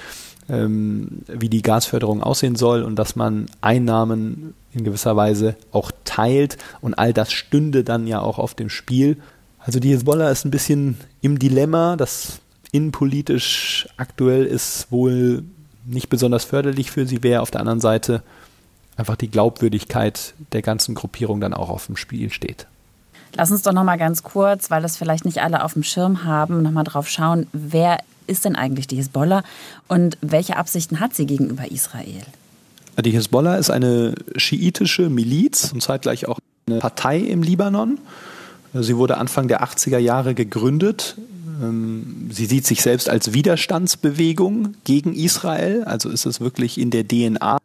ähm, 0.49 1.23
wie 1.29 1.49
die 1.49 1.63
Gasförderung 1.63 2.23
aussehen 2.23 2.57
soll 2.57 2.83
und 2.83 2.97
dass 2.97 3.17
man 3.17 3.47
Einnahmen 3.61 4.55
in 4.73 4.85
gewisser 4.85 5.17
Weise 5.17 5.57
auch 5.73 5.93
teilt 6.05 6.59
und 6.81 6.95
all 6.95 7.13
das 7.13 7.33
stünde 7.33 7.85
dann 7.85 8.07
ja 8.07 8.21
auch 8.21 8.39
auf 8.39 8.55
dem 8.55 8.69
Spiel. 8.69 9.17
Also 9.59 9.79
die 9.79 9.93
Hezbollah 9.93 10.31
ist 10.31 10.45
ein 10.45 10.51
bisschen 10.51 10.99
im 11.21 11.39
Dilemma, 11.39 11.97
das 11.97 12.41
innenpolitisch 12.73 13.89
aktuell 13.97 14.45
ist 14.45 14.91
wohl 14.91 15.45
nicht 15.91 16.09
besonders 16.09 16.45
förderlich 16.45 16.91
für 16.91 17.07
sie 17.07 17.23
wäre. 17.23 17.43
Auf 17.43 17.51
der 17.51 17.61
anderen 17.61 17.81
Seite 17.81 18.23
einfach 18.97 19.17
die 19.17 19.31
Glaubwürdigkeit 19.31 20.35
der 20.53 20.63
ganzen 20.63 20.95
Gruppierung 20.95 21.41
dann 21.41 21.55
auch 21.55 21.71
auf 21.71 21.87
dem 21.87 21.97
Spiel 21.97 22.31
steht. 22.31 22.67
Lass 23.35 23.51
uns 23.51 23.63
doch 23.63 23.73
noch 23.73 23.85
mal 23.85 23.97
ganz 23.97 24.23
kurz, 24.23 24.71
weil 24.71 24.83
das 24.83 24.97
vielleicht 24.97 25.25
nicht 25.25 25.41
alle 25.43 25.65
auf 25.65 25.75
dem 25.75 25.83
Schirm 25.83 26.25
haben, 26.25 26.63
noch 26.63 26.73
mal 26.73 26.85
drauf 26.85 27.09
schauen, 27.09 27.47
wer 27.53 27.99
ist 28.27 28.45
denn 28.45 28.57
eigentlich 28.57 28.87
die 28.87 28.97
Hisbollah 28.97 29.43
und 29.89 30.19
welche 30.21 30.57
Absichten 30.57 31.01
hat 31.01 31.15
sie 31.15 31.27
gegenüber 31.27 31.71
Israel? 31.71 32.23
Die 33.01 33.11
Hisbollah 33.13 33.57
ist 33.57 33.71
eine 33.71 34.15
schiitische 34.37 35.09
Miliz 35.09 35.73
und 35.73 35.83
zeitgleich 35.83 36.29
auch 36.29 36.39
eine 36.67 36.81
Partei 36.81 37.19
im 37.19 37.43
Libanon. 37.43 37.99
Sie 38.75 38.97
wurde 38.97 39.17
Anfang 39.17 39.49
der 39.49 39.65
80er 39.65 39.99
Jahre 39.99 40.35
gegründet 40.35 41.17
sie 42.31 42.47
sieht 42.47 42.67
sich 42.67 42.83
selbst 42.83 43.09
als 43.09 43.33
Widerstandsbewegung 43.33 44.75
gegen 44.85 45.15
Israel. 45.15 45.85
Also 45.85 46.09
ist 46.09 46.27
es 46.27 46.41
wirklich 46.41 46.79
in 46.79 46.91
der 46.91 47.07
DNA 47.07 47.59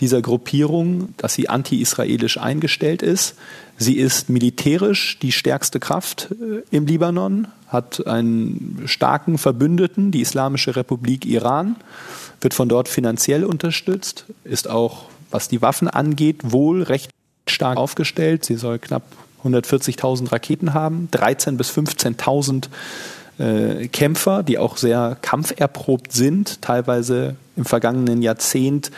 dieser 0.00 0.22
Gruppierung, 0.22 1.14
dass 1.16 1.34
sie 1.34 1.48
anti-israelisch 1.48 2.38
eingestellt 2.38 3.02
ist. 3.02 3.34
Sie 3.78 3.96
ist 3.96 4.28
militärisch 4.28 5.18
die 5.20 5.32
stärkste 5.32 5.80
Kraft 5.80 6.28
äh, 6.30 6.62
im 6.70 6.86
Libanon, 6.86 7.48
hat 7.68 8.06
einen 8.06 8.82
starken 8.86 9.38
Verbündeten, 9.38 10.12
die 10.12 10.20
Islamische 10.20 10.76
Republik 10.76 11.26
Iran, 11.26 11.76
wird 12.40 12.54
von 12.54 12.68
dort 12.68 12.88
finanziell 12.88 13.44
unterstützt, 13.44 14.26
ist 14.44 14.68
auch, 14.68 15.06
was 15.30 15.48
die 15.48 15.62
Waffen 15.62 15.88
angeht, 15.88 16.40
wohl 16.44 16.82
recht 16.82 17.10
stark 17.46 17.76
aufgestellt. 17.76 18.44
Sie 18.44 18.56
soll 18.56 18.78
knapp 18.78 19.02
140.000 19.44 20.32
Raketen 20.32 20.74
haben, 20.74 21.08
13.000 21.12 21.56
bis 21.56 21.70
15.000 21.70 22.68
äh, 23.38 23.88
Kämpfer, 23.88 24.42
die 24.42 24.58
auch 24.58 24.76
sehr 24.76 25.16
kampferprobt 25.20 26.12
sind, 26.12 26.62
teilweise 26.62 27.36
im 27.56 27.64
vergangenen 27.64 28.22
Jahrzehnt 28.22 28.90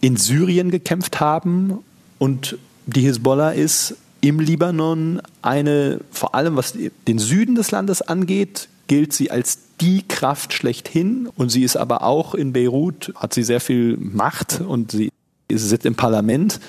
in 0.00 0.16
Syrien 0.16 0.70
gekämpft 0.70 1.20
haben. 1.20 1.78
Und 2.18 2.58
die 2.86 3.02
Hisbollah 3.02 3.50
ist 3.50 3.96
im 4.20 4.40
Libanon 4.40 5.20
eine, 5.42 6.00
vor 6.10 6.34
allem 6.34 6.56
was 6.56 6.74
den 7.06 7.18
Süden 7.18 7.54
des 7.54 7.70
Landes 7.70 8.02
angeht, 8.02 8.68
gilt 8.88 9.12
sie 9.12 9.30
als 9.30 9.58
die 9.80 10.02
Kraft 10.06 10.52
schlechthin. 10.52 11.28
Und 11.36 11.50
sie 11.50 11.62
ist 11.62 11.76
aber 11.76 12.02
auch 12.02 12.34
in 12.34 12.52
Beirut, 12.52 13.12
hat 13.16 13.34
sie 13.34 13.42
sehr 13.42 13.60
viel 13.60 13.96
Macht 13.98 14.60
und 14.60 14.90
sie 14.92 15.10
sitzt 15.50 15.86
im 15.86 15.94
Parlament. 15.94 16.60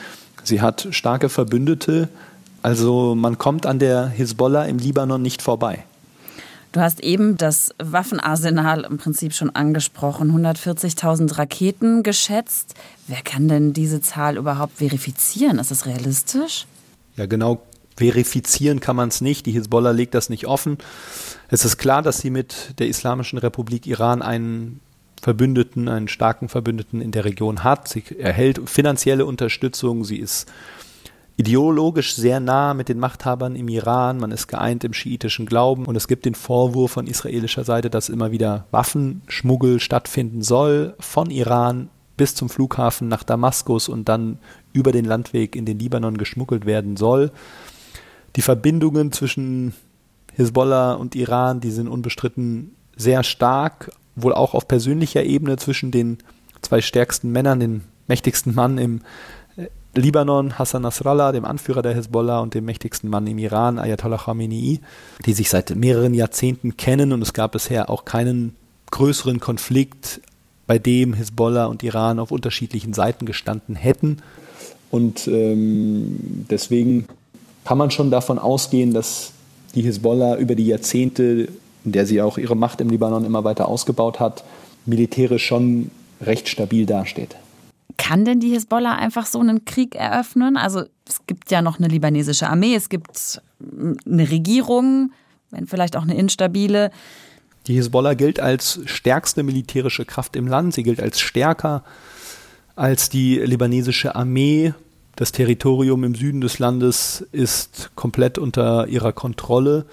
Sie 0.44 0.62
hat 0.62 0.88
starke 0.92 1.30
Verbündete. 1.30 2.10
Also 2.62 3.16
man 3.16 3.38
kommt 3.38 3.66
an 3.66 3.80
der 3.80 4.08
Hisbollah 4.08 4.66
im 4.66 4.78
Libanon 4.78 5.22
nicht 5.22 5.42
vorbei. 5.42 5.84
Du 6.78 6.84
hast 6.84 7.00
eben 7.00 7.38
das 7.38 7.74
Waffenarsenal 7.80 8.84
im 8.84 9.00
Prinzip 9.00 9.34
schon 9.34 9.50
angesprochen. 9.50 10.32
140.000 10.32 11.40
Raketen 11.40 12.04
geschätzt. 12.04 12.76
Wer 13.08 13.24
kann 13.24 13.48
denn 13.48 13.74
diese 13.74 14.00
Zahl 14.00 14.38
überhaupt 14.38 14.78
verifizieren? 14.78 15.58
Ist 15.58 15.72
das 15.72 15.88
realistisch? 15.88 16.68
Ja, 17.16 17.26
genau. 17.26 17.64
Verifizieren 17.96 18.80
kann 18.80 18.96
man 18.96 19.10
es 19.10 19.22
nicht. 19.22 19.48
Die 19.48 19.54
Hisbollah 19.54 19.90
legt 19.90 20.14
das 20.14 20.30
nicht 20.30 20.46
offen. 20.46 20.78
Es 21.50 21.66
ist 21.66 21.78
klar, 21.78 22.04
dass 22.04 22.20
sie 22.20 22.30
mit 22.30 22.76
der 22.78 22.88
Islamischen 22.90 23.40
Republik 23.40 23.88
Iran 23.88 24.22
einen 24.22 24.80
Verbündeten, 25.20 25.90
einen 25.90 26.08
starken 26.08 26.48
Verbündeten 26.48 27.02
in 27.02 27.12
der 27.12 27.26
Region 27.26 27.64
hat. 27.64 27.88
Sie 27.88 28.04
erhält 28.20 28.70
finanzielle 28.70 29.26
Unterstützung. 29.26 30.06
Sie 30.06 30.18
ist 30.18 30.48
ideologisch 31.38 32.16
sehr 32.16 32.40
nah 32.40 32.74
mit 32.74 32.90
den 32.90 33.00
Machthabern 33.00 33.56
im 33.56 33.68
Iran, 33.70 34.18
man 34.18 34.32
ist 34.32 34.48
geeint 34.48 34.84
im 34.84 34.94
schiitischen 34.94 35.46
Glauben 35.46 35.86
und 35.86 35.96
es 35.96 36.08
gibt 36.08 36.26
den 36.26 36.34
Vorwurf 36.34 36.92
von 36.92 37.06
israelischer 37.06 37.64
Seite, 37.64 37.92
dass 37.92 38.10
immer 38.10 38.32
wieder 38.32 38.66
Waffenschmuggel 38.72 39.80
stattfinden 39.80 40.42
soll 40.42 40.96
von 41.00 41.30
Iran 41.30 41.90
bis 42.18 42.34
zum 42.34 42.50
Flughafen 42.50 43.08
nach 43.08 43.22
Damaskus 43.22 43.88
und 43.88 44.10
dann 44.10 44.40
über 44.74 44.92
den 44.92 45.06
Landweg 45.06 45.56
in 45.56 45.66
den 45.66 45.78
Libanon 45.78 46.18
geschmuggelt 46.18 46.66
werden 46.66 46.98
soll. 46.98 47.32
Die 48.36 48.42
Verbindungen 48.42 49.12
zwischen 49.12 49.76
Hisbollah 50.34 50.94
und 50.94 51.16
Iran, 51.16 51.60
die 51.60 51.72
sind 51.72 51.88
unbestritten 51.88 52.72
sehr 52.96 53.24
stark, 53.24 53.92
wohl 54.16 54.34
auch 54.34 54.56
auf 54.56 54.68
persönlicher 54.68 55.24
Ebene 55.24 55.58
zwischen 55.58 55.92
den 55.92 56.18
zwei 56.62 56.82
stärksten 56.82 57.32
Männern, 57.32 57.60
den 57.60 57.84
mächtigsten 58.08 58.56
Mann 58.56 58.80
im 58.80 59.02
Libanon, 59.98 60.58
Hassan 60.58 60.84
Nasrallah, 60.84 61.32
dem 61.32 61.46
Anführer 61.46 61.82
der 61.82 61.96
Hezbollah 61.96 62.40
und 62.40 62.54
dem 62.54 62.66
mächtigsten 62.66 63.10
Mann 63.10 63.28
im 63.28 63.38
Iran, 63.38 63.80
Ayatollah 63.80 64.18
Khamenei, 64.18 64.80
die 65.26 65.34
sich 65.34 65.50
seit 65.50 65.76
mehreren 65.76 66.14
Jahrzehnten 66.14 66.78
kennen 66.78 67.12
und 67.14 67.22
es 67.22 67.34
gab 67.34 67.54
bisher 67.54 67.90
auch 67.90 68.06
keinen 68.06 68.56
größeren 68.92 69.40
Konflikt, 69.40 70.22
bei 70.68 70.78
dem 70.78 71.14
Hezbollah 71.14 71.66
und 71.66 71.82
Iran 71.82 72.20
auf 72.20 72.32
unterschiedlichen 72.32 72.94
Seiten 72.94 73.26
gestanden 73.26 73.76
hätten. 73.76 74.18
Und 74.92 75.28
ähm, 75.28 76.46
deswegen 76.50 77.08
kann 77.64 77.78
man 77.78 77.90
schon 77.90 78.12
davon 78.12 78.38
ausgehen, 78.38 78.94
dass 78.94 79.32
die 79.76 79.82
Hezbollah 79.82 80.36
über 80.36 80.56
die 80.56 80.68
Jahrzehnte, 80.68 81.48
in 81.86 81.92
der 81.92 82.06
sie 82.06 82.22
auch 82.22 82.38
ihre 82.38 82.56
Macht 82.56 82.82
im 82.82 82.90
Libanon 82.90 83.26
immer 83.26 83.44
weiter 83.44 83.68
ausgebaut 83.68 84.20
hat, 84.20 84.44
militärisch 84.86 85.46
schon 85.46 85.90
recht 86.22 86.50
stabil 86.50 86.86
dasteht. 86.86 87.36
Kann 87.98 88.26
denn 88.26 88.40
die 88.40 88.50
Hisbollah 88.50 88.96
einfach 88.96 89.26
so 89.26 89.40
einen 89.40 89.66
Krieg 89.66 89.96
eröffnen? 89.96 90.56
Also 90.56 90.84
es 91.08 91.26
gibt 91.26 91.52
ja 91.52 91.62
noch 91.62 91.80
eine 91.80 91.88
libanesische 91.88 92.50
Armee, 92.50 92.76
es 92.76 92.90
gibt 92.90 93.42
eine 94.06 94.30
Regierung, 94.30 95.12
wenn 95.50 95.68
vielleicht 95.68 95.96
auch 95.96 96.04
eine 96.04 96.16
instabile. 96.16 96.92
Die 97.66 97.74
Hisbollah 97.74 98.14
gilt 98.14 98.40
als 98.40 98.80
stärkste 98.86 99.44
militärische 99.44 100.06
Kraft 100.06 100.36
im 100.36 100.48
Land. 100.48 100.74
Sie 100.74 100.84
gilt 100.84 101.02
als 101.02 101.20
stärker 101.20 101.84
als 102.76 103.10
die 103.10 103.38
libanesische 103.38 104.16
Armee. 104.16 104.74
Das 105.16 105.32
Territorium 105.32 106.04
im 106.04 106.16
Süden 106.16 106.42
des 106.42 106.60
Landes 106.60 107.26
ist 107.32 107.90
komplett 107.96 108.38
unter 108.38 108.88
ihrer 108.88 109.12
Kontrolle. 109.14 109.86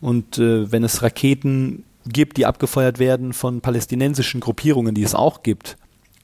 Und 0.00 0.38
äh, 0.38 0.70
wenn 0.70 0.82
es 0.82 1.02
Raketen 1.02 1.84
gibt, 2.06 2.36
die 2.36 2.46
abgefeuert 2.46 2.98
werden 2.98 3.32
von 3.32 3.60
palästinensischen 3.60 4.40
Gruppierungen, 4.40 4.94
die 4.94 5.04
es 5.04 5.14
auch 5.14 5.42
gibt, 5.42 5.76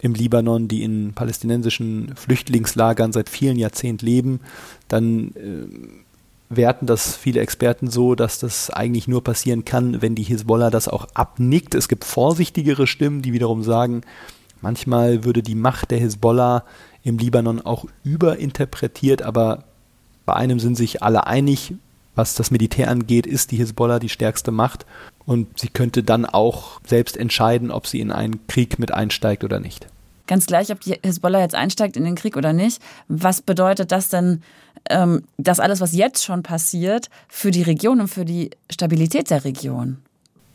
im 0.04 0.12
Libanon, 0.12 0.68
die 0.68 0.82
in 0.82 1.14
palästinensischen 1.14 2.14
Flüchtlingslagern 2.14 3.12
seit 3.12 3.30
vielen 3.30 3.58
Jahrzehnten 3.58 4.04
leben, 4.04 4.40
dann 4.86 5.32
äh, 5.34 6.54
werten 6.54 6.86
das 6.86 7.16
viele 7.16 7.40
Experten 7.40 7.88
so, 7.88 8.14
dass 8.14 8.38
das 8.38 8.68
eigentlich 8.68 9.08
nur 9.08 9.24
passieren 9.24 9.64
kann, 9.64 10.02
wenn 10.02 10.14
die 10.14 10.22
Hisbollah 10.22 10.68
das 10.68 10.88
auch 10.88 11.08
abnickt. 11.14 11.74
Es 11.74 11.88
gibt 11.88 12.04
vorsichtigere 12.04 12.86
Stimmen, 12.86 13.22
die 13.22 13.32
wiederum 13.32 13.62
sagen, 13.62 14.02
manchmal 14.60 15.24
würde 15.24 15.42
die 15.42 15.54
Macht 15.54 15.90
der 15.90 15.98
Hisbollah 15.98 16.64
im 17.02 17.16
Libanon 17.16 17.62
auch 17.62 17.86
überinterpretiert, 18.02 19.22
aber 19.22 19.64
Bei 20.26 20.34
einem 20.34 20.58
sind 20.58 20.76
sich 20.76 21.02
alle 21.02 21.26
einig, 21.26 21.74
was 22.14 22.34
das 22.34 22.50
Militär 22.50 22.90
angeht, 22.90 23.26
ist 23.26 23.50
die 23.50 23.56
Hisbollah 23.56 23.98
die 23.98 24.08
stärkste 24.08 24.52
Macht 24.52 24.86
und 25.26 25.58
sie 25.58 25.68
könnte 25.68 26.02
dann 26.02 26.24
auch 26.24 26.80
selbst 26.86 27.16
entscheiden, 27.16 27.70
ob 27.70 27.86
sie 27.86 28.00
in 28.00 28.12
einen 28.12 28.46
Krieg 28.46 28.78
mit 28.78 28.92
einsteigt 28.92 29.44
oder 29.44 29.60
nicht. 29.60 29.86
Ganz 30.26 30.46
gleich, 30.46 30.70
ob 30.72 30.80
die 30.80 30.98
Hisbollah 31.04 31.40
jetzt 31.40 31.54
einsteigt 31.54 31.96
in 31.96 32.04
den 32.04 32.14
Krieg 32.14 32.37
oder 32.37 32.52
nicht. 32.52 32.80
Was 33.08 33.42
bedeutet 33.42 33.92
das 33.92 34.08
denn, 34.08 34.42
ähm, 34.88 35.24
dass 35.37 35.60
alles, 35.60 35.80
was 35.80 35.92
jetzt 35.92 36.24
schon 36.24 36.42
passiert, 36.42 37.10
für 37.28 37.50
die 37.50 37.62
Region 37.62 38.00
und 38.00 38.08
für 38.08 38.24
die 38.24 38.50
Stabilität 38.70 39.30
der 39.30 39.44
Region? 39.44 39.98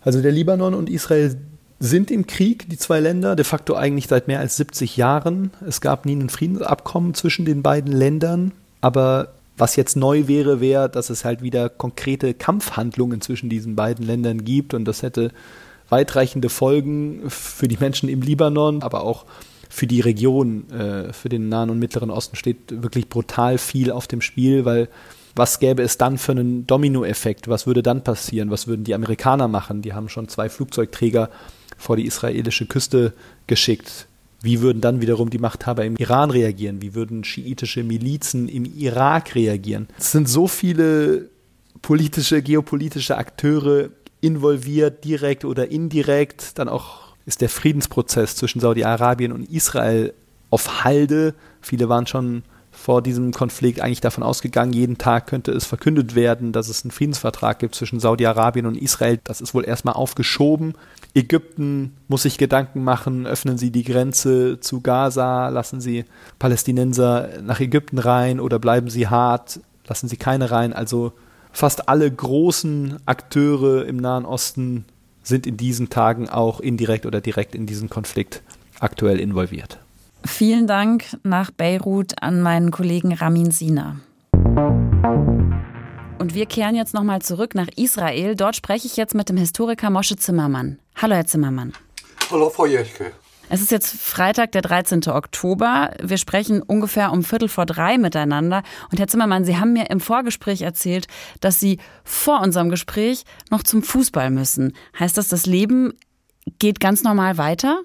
Also 0.01 0.21
der 0.21 0.31
Libanon 0.31 0.73
und 0.73 0.89
Israel 0.89 1.35
sind 1.79 2.11
im 2.11 2.27
Krieg, 2.27 2.69
die 2.69 2.77
zwei 2.77 2.99
Länder, 2.99 3.35
de 3.35 3.45
facto 3.45 3.75
eigentlich 3.75 4.07
seit 4.07 4.27
mehr 4.27 4.39
als 4.39 4.57
70 4.57 4.97
Jahren. 4.97 5.51
Es 5.65 5.81
gab 5.81 6.05
nie 6.05 6.15
ein 6.15 6.29
Friedensabkommen 6.29 7.13
zwischen 7.13 7.45
den 7.45 7.63
beiden 7.63 7.93
Ländern, 7.93 8.51
aber 8.81 9.33
was 9.57 9.75
jetzt 9.75 9.95
neu 9.95 10.27
wäre, 10.27 10.61
wäre, 10.61 10.89
dass 10.89 11.09
es 11.09 11.25
halt 11.25 11.41
wieder 11.41 11.69
konkrete 11.69 12.33
Kampfhandlungen 12.33 13.21
zwischen 13.21 13.49
diesen 13.49 13.75
beiden 13.75 14.05
Ländern 14.05 14.45
gibt 14.45 14.73
und 14.73 14.85
das 14.85 15.03
hätte 15.03 15.31
weitreichende 15.89 16.49
Folgen 16.49 17.29
für 17.29 17.67
die 17.67 17.77
Menschen 17.77 18.09
im 18.09 18.21
Libanon, 18.21 18.83
aber 18.83 19.03
auch 19.03 19.25
für 19.69 19.87
die 19.87 20.01
Region, 20.01 20.69
äh, 20.71 21.13
für 21.13 21.29
den 21.29 21.47
Nahen 21.47 21.69
und 21.69 21.79
Mittleren 21.79 22.09
Osten 22.09 22.35
steht 22.35 22.83
wirklich 22.83 23.07
brutal 23.07 23.57
viel 23.57 23.91
auf 23.91 24.07
dem 24.07 24.21
Spiel, 24.21 24.65
weil 24.65 24.89
was 25.35 25.59
gäbe 25.59 25.83
es 25.83 25.97
dann 25.97 26.17
für 26.17 26.31
einen 26.31 26.67
Dominoeffekt? 26.67 27.47
Was 27.47 27.67
würde 27.67 27.83
dann 27.83 28.03
passieren? 28.03 28.49
Was 28.49 28.67
würden 28.67 28.83
die 28.83 28.95
Amerikaner 28.95 29.47
machen? 29.47 29.81
Die 29.81 29.93
haben 29.93 30.09
schon 30.09 30.27
zwei 30.27 30.49
Flugzeugträger 30.49 31.29
vor 31.77 31.95
die 31.95 32.05
israelische 32.05 32.65
Küste 32.65 33.13
geschickt. 33.47 34.07
Wie 34.41 34.61
würden 34.61 34.81
dann 34.81 35.01
wiederum 35.01 35.29
die 35.29 35.37
Machthaber 35.37 35.85
im 35.85 35.97
Iran 35.97 36.31
reagieren? 36.31 36.81
Wie 36.81 36.95
würden 36.95 37.23
schiitische 37.23 37.83
Milizen 37.83 38.47
im 38.47 38.65
Irak 38.65 39.35
reagieren? 39.35 39.87
Es 39.97 40.11
sind 40.11 40.27
so 40.27 40.47
viele 40.47 41.29
politische, 41.81 42.41
geopolitische 42.41 43.17
Akteure 43.17 43.89
involviert, 44.21 45.03
direkt 45.03 45.45
oder 45.45 45.71
indirekt. 45.71 46.57
Dann 46.57 46.69
auch 46.69 47.08
ist 47.29 47.41
der 47.41 47.49
Friedensprozess 47.49 48.35
zwischen 48.35 48.59
Saudi-Arabien 48.59 49.31
und 49.31 49.47
Israel 49.51 50.15
auf 50.49 50.83
Halde. 50.83 51.35
Viele 51.61 51.87
waren 51.87 52.07
schon 52.07 52.41
vor 52.71 53.03
diesem 53.03 53.33
Konflikt 53.33 53.81
eigentlich 53.81 54.01
davon 54.01 54.23
ausgegangen, 54.23 54.73
jeden 54.73 54.97
Tag 54.97 55.27
könnte 55.27 55.51
es 55.51 55.65
verkündet 55.65 56.15
werden, 56.15 56.53
dass 56.53 56.69
es 56.69 56.83
einen 56.83 56.91
Friedensvertrag 56.91 57.59
gibt 57.59 57.75
zwischen 57.75 57.99
Saudi-Arabien 57.99 58.65
und 58.65 58.77
Israel. 58.77 59.19
Das 59.23 59.41
ist 59.41 59.53
wohl 59.53 59.63
erstmal 59.63 59.93
aufgeschoben. 59.93 60.73
Ägypten 61.13 61.93
muss 62.07 62.23
sich 62.23 62.39
Gedanken 62.39 62.83
machen, 62.83 63.27
öffnen 63.27 63.59
sie 63.59 63.69
die 63.69 63.83
Grenze 63.83 64.59
zu 64.59 64.81
Gaza, 64.81 65.49
lassen 65.49 65.81
sie 65.81 66.05
Palästinenser 66.39 67.29
nach 67.43 67.59
Ägypten 67.59 67.99
rein 67.99 68.39
oder 68.39 68.57
bleiben 68.57 68.89
sie 68.89 69.07
hart, 69.07 69.59
lassen 69.87 70.07
sie 70.07 70.17
keine 70.17 70.49
rein. 70.49 70.73
Also 70.73 71.13
fast 71.51 71.89
alle 71.89 72.09
großen 72.09 72.97
Akteure 73.05 73.85
im 73.85 73.97
Nahen 73.97 74.25
Osten 74.25 74.85
sind 75.29 75.47
in 75.47 75.55
diesen 75.55 75.89
Tagen 75.89 76.27
auch 76.27 76.59
indirekt 76.59 77.05
oder 77.05 77.21
direkt 77.21 77.55
in 77.55 77.65
diesen 77.65 77.89
Konflikt 77.89 78.41
aktuell 78.79 79.19
involviert. 79.19 79.79
Vielen 80.25 80.67
Dank 80.67 81.05
nach 81.23 81.51
Beirut 81.51 82.21
an 82.21 82.41
meinen 82.41 82.71
Kollegen 82.71 83.13
Ramin 83.13 83.51
Sina. 83.51 83.95
Und 86.19 86.33
wir 86.35 86.45
kehren 86.45 86.75
jetzt 86.75 86.93
nochmal 86.93 87.21
zurück 87.21 87.55
nach 87.55 87.69
Israel. 87.77 88.35
Dort 88.35 88.57
spreche 88.57 88.87
ich 88.87 88.97
jetzt 88.97 89.15
mit 89.15 89.29
dem 89.29 89.37
Historiker 89.37 89.89
Mosche 89.89 90.17
Zimmermann. 90.17 90.79
Hallo, 90.97 91.15
Herr 91.15 91.25
Zimmermann. 91.25 91.71
Hallo, 92.29 92.49
Frau 92.49 92.65
Jechke. 92.65 93.13
Es 93.51 93.61
ist 93.61 93.71
jetzt 93.71 93.99
Freitag, 93.99 94.51
der 94.51 94.61
13. 94.61 95.07
Oktober. 95.07 95.89
Wir 95.99 96.17
sprechen 96.17 96.61
ungefähr 96.61 97.11
um 97.11 97.23
Viertel 97.23 97.49
vor 97.49 97.65
drei 97.65 97.97
miteinander. 97.97 98.61
Und 98.91 98.99
Herr 98.99 99.07
Zimmermann, 99.07 99.43
Sie 99.43 99.57
haben 99.57 99.73
mir 99.73 99.89
im 99.89 99.99
Vorgespräch 99.99 100.61
erzählt, 100.61 101.07
dass 101.41 101.59
Sie 101.59 101.79
vor 102.03 102.41
unserem 102.41 102.69
Gespräch 102.69 103.23
noch 103.49 103.63
zum 103.63 103.81
Fußball 103.81 104.29
müssen. 104.29 104.75
Heißt 104.99 105.17
das, 105.17 105.29
das 105.29 105.47
Leben 105.47 105.93
geht 106.59 106.79
ganz 106.79 107.03
normal 107.03 107.39
weiter? 107.39 107.81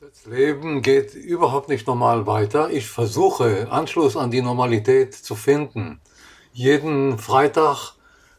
Das 0.00 0.24
Leben 0.24 0.80
geht 0.80 1.14
überhaupt 1.14 1.68
nicht 1.68 1.86
normal 1.86 2.26
weiter. 2.26 2.70
Ich 2.70 2.88
versuche, 2.88 3.68
Anschluss 3.70 4.16
an 4.16 4.30
die 4.30 4.40
Normalität 4.40 5.14
zu 5.14 5.34
finden. 5.34 6.00
Jeden 6.54 7.18
Freitag 7.18 7.92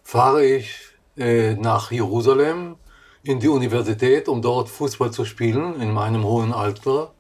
fahre 0.04 0.44
ich 0.44 0.72
äh, 1.16 1.54
nach 1.54 1.92
Jerusalem 1.92 2.78
in 3.26 3.40
die 3.40 3.48
Universität, 3.48 4.30
um 4.30 4.42
dort 4.42 4.70
Fußball 4.70 5.10
zu 5.10 5.26
spielen, 5.26 5.82
in 5.82 5.92
meinem 5.92 6.24
hohen 6.24 6.54
Alter. 6.54 7.12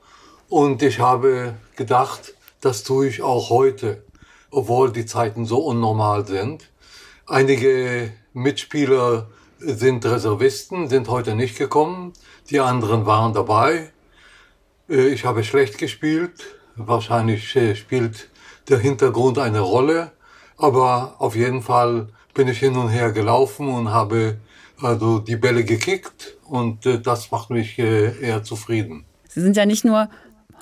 Und 0.48 0.84
ich 0.84 1.00
habe 1.00 1.56
gedacht, 1.76 2.36
das 2.62 2.84
tue 2.84 3.08
ich 3.08 3.24
auch 3.24 3.50
heute, 3.50 4.04
obwohl 4.52 4.92
die 4.92 5.08
Zeiten 5.08 5.46
so 5.46 5.58
unnormal 5.58 6.28
sind. 6.28 6.70
Einige 7.26 8.14
Mitspieler 8.34 9.30
sind 9.58 10.06
Reservisten, 10.06 10.90
sind 10.90 11.10
heute 11.10 11.34
nicht 11.34 11.58
gekommen. 11.58 12.14
Die 12.52 12.60
anderen 12.60 13.08
waren 13.08 13.34
dabei. 13.34 13.92
Äh, 14.88 15.08
ich 15.08 15.26
habe 15.26 15.44
schlecht 15.44 15.80
gespielt. 15.80 16.46
Wahrscheinlich 16.76 17.56
äh, 17.56 17.76
spielt 17.76 18.30
der 18.70 18.78
Hintergrund 18.78 19.40
eine 19.40 19.62
Rolle. 19.62 20.12
Aber 20.58 21.16
auf 21.18 21.36
jeden 21.36 21.64
Fall 21.64 22.10
bin 22.36 22.48
ich 22.48 22.60
hin 22.60 22.78
und 22.78 22.90
her 22.90 23.12
gelaufen 23.12 23.70
und 23.70 23.90
habe 23.90 24.38
also 24.82 25.20
die 25.20 25.36
Bälle 25.36 25.64
gekickt 25.64 26.38
und 26.48 26.86
äh, 26.86 27.00
das 27.00 27.32
macht 27.32 27.50
mich 27.50 27.80
eher 27.80 28.44
zufrieden. 28.44 29.06
Sie 29.28 29.42
sind 29.42 29.58
ja 29.58 29.66
nicht 29.66 29.86
nur 29.86 30.10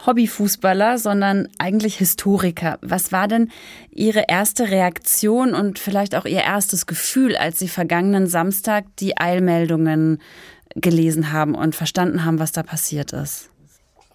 Hobbyfußballer, 0.05 0.97
sondern 0.97 1.47
eigentlich 1.59 1.97
Historiker. 1.97 2.77
Was 2.81 3.11
war 3.11 3.27
denn 3.27 3.51
Ihre 3.91 4.25
erste 4.27 4.69
Reaktion 4.69 5.53
und 5.53 5.79
vielleicht 5.79 6.15
auch 6.15 6.25
Ihr 6.25 6.41
erstes 6.41 6.85
Gefühl, 6.85 7.35
als 7.37 7.59
Sie 7.59 7.67
vergangenen 7.67 8.27
Samstag 8.27 8.85
die 8.99 9.17
Eilmeldungen 9.17 10.21
gelesen 10.75 11.31
haben 11.31 11.55
und 11.55 11.75
verstanden 11.75 12.25
haben, 12.25 12.39
was 12.39 12.51
da 12.51 12.63
passiert 12.63 13.13
ist? 13.13 13.49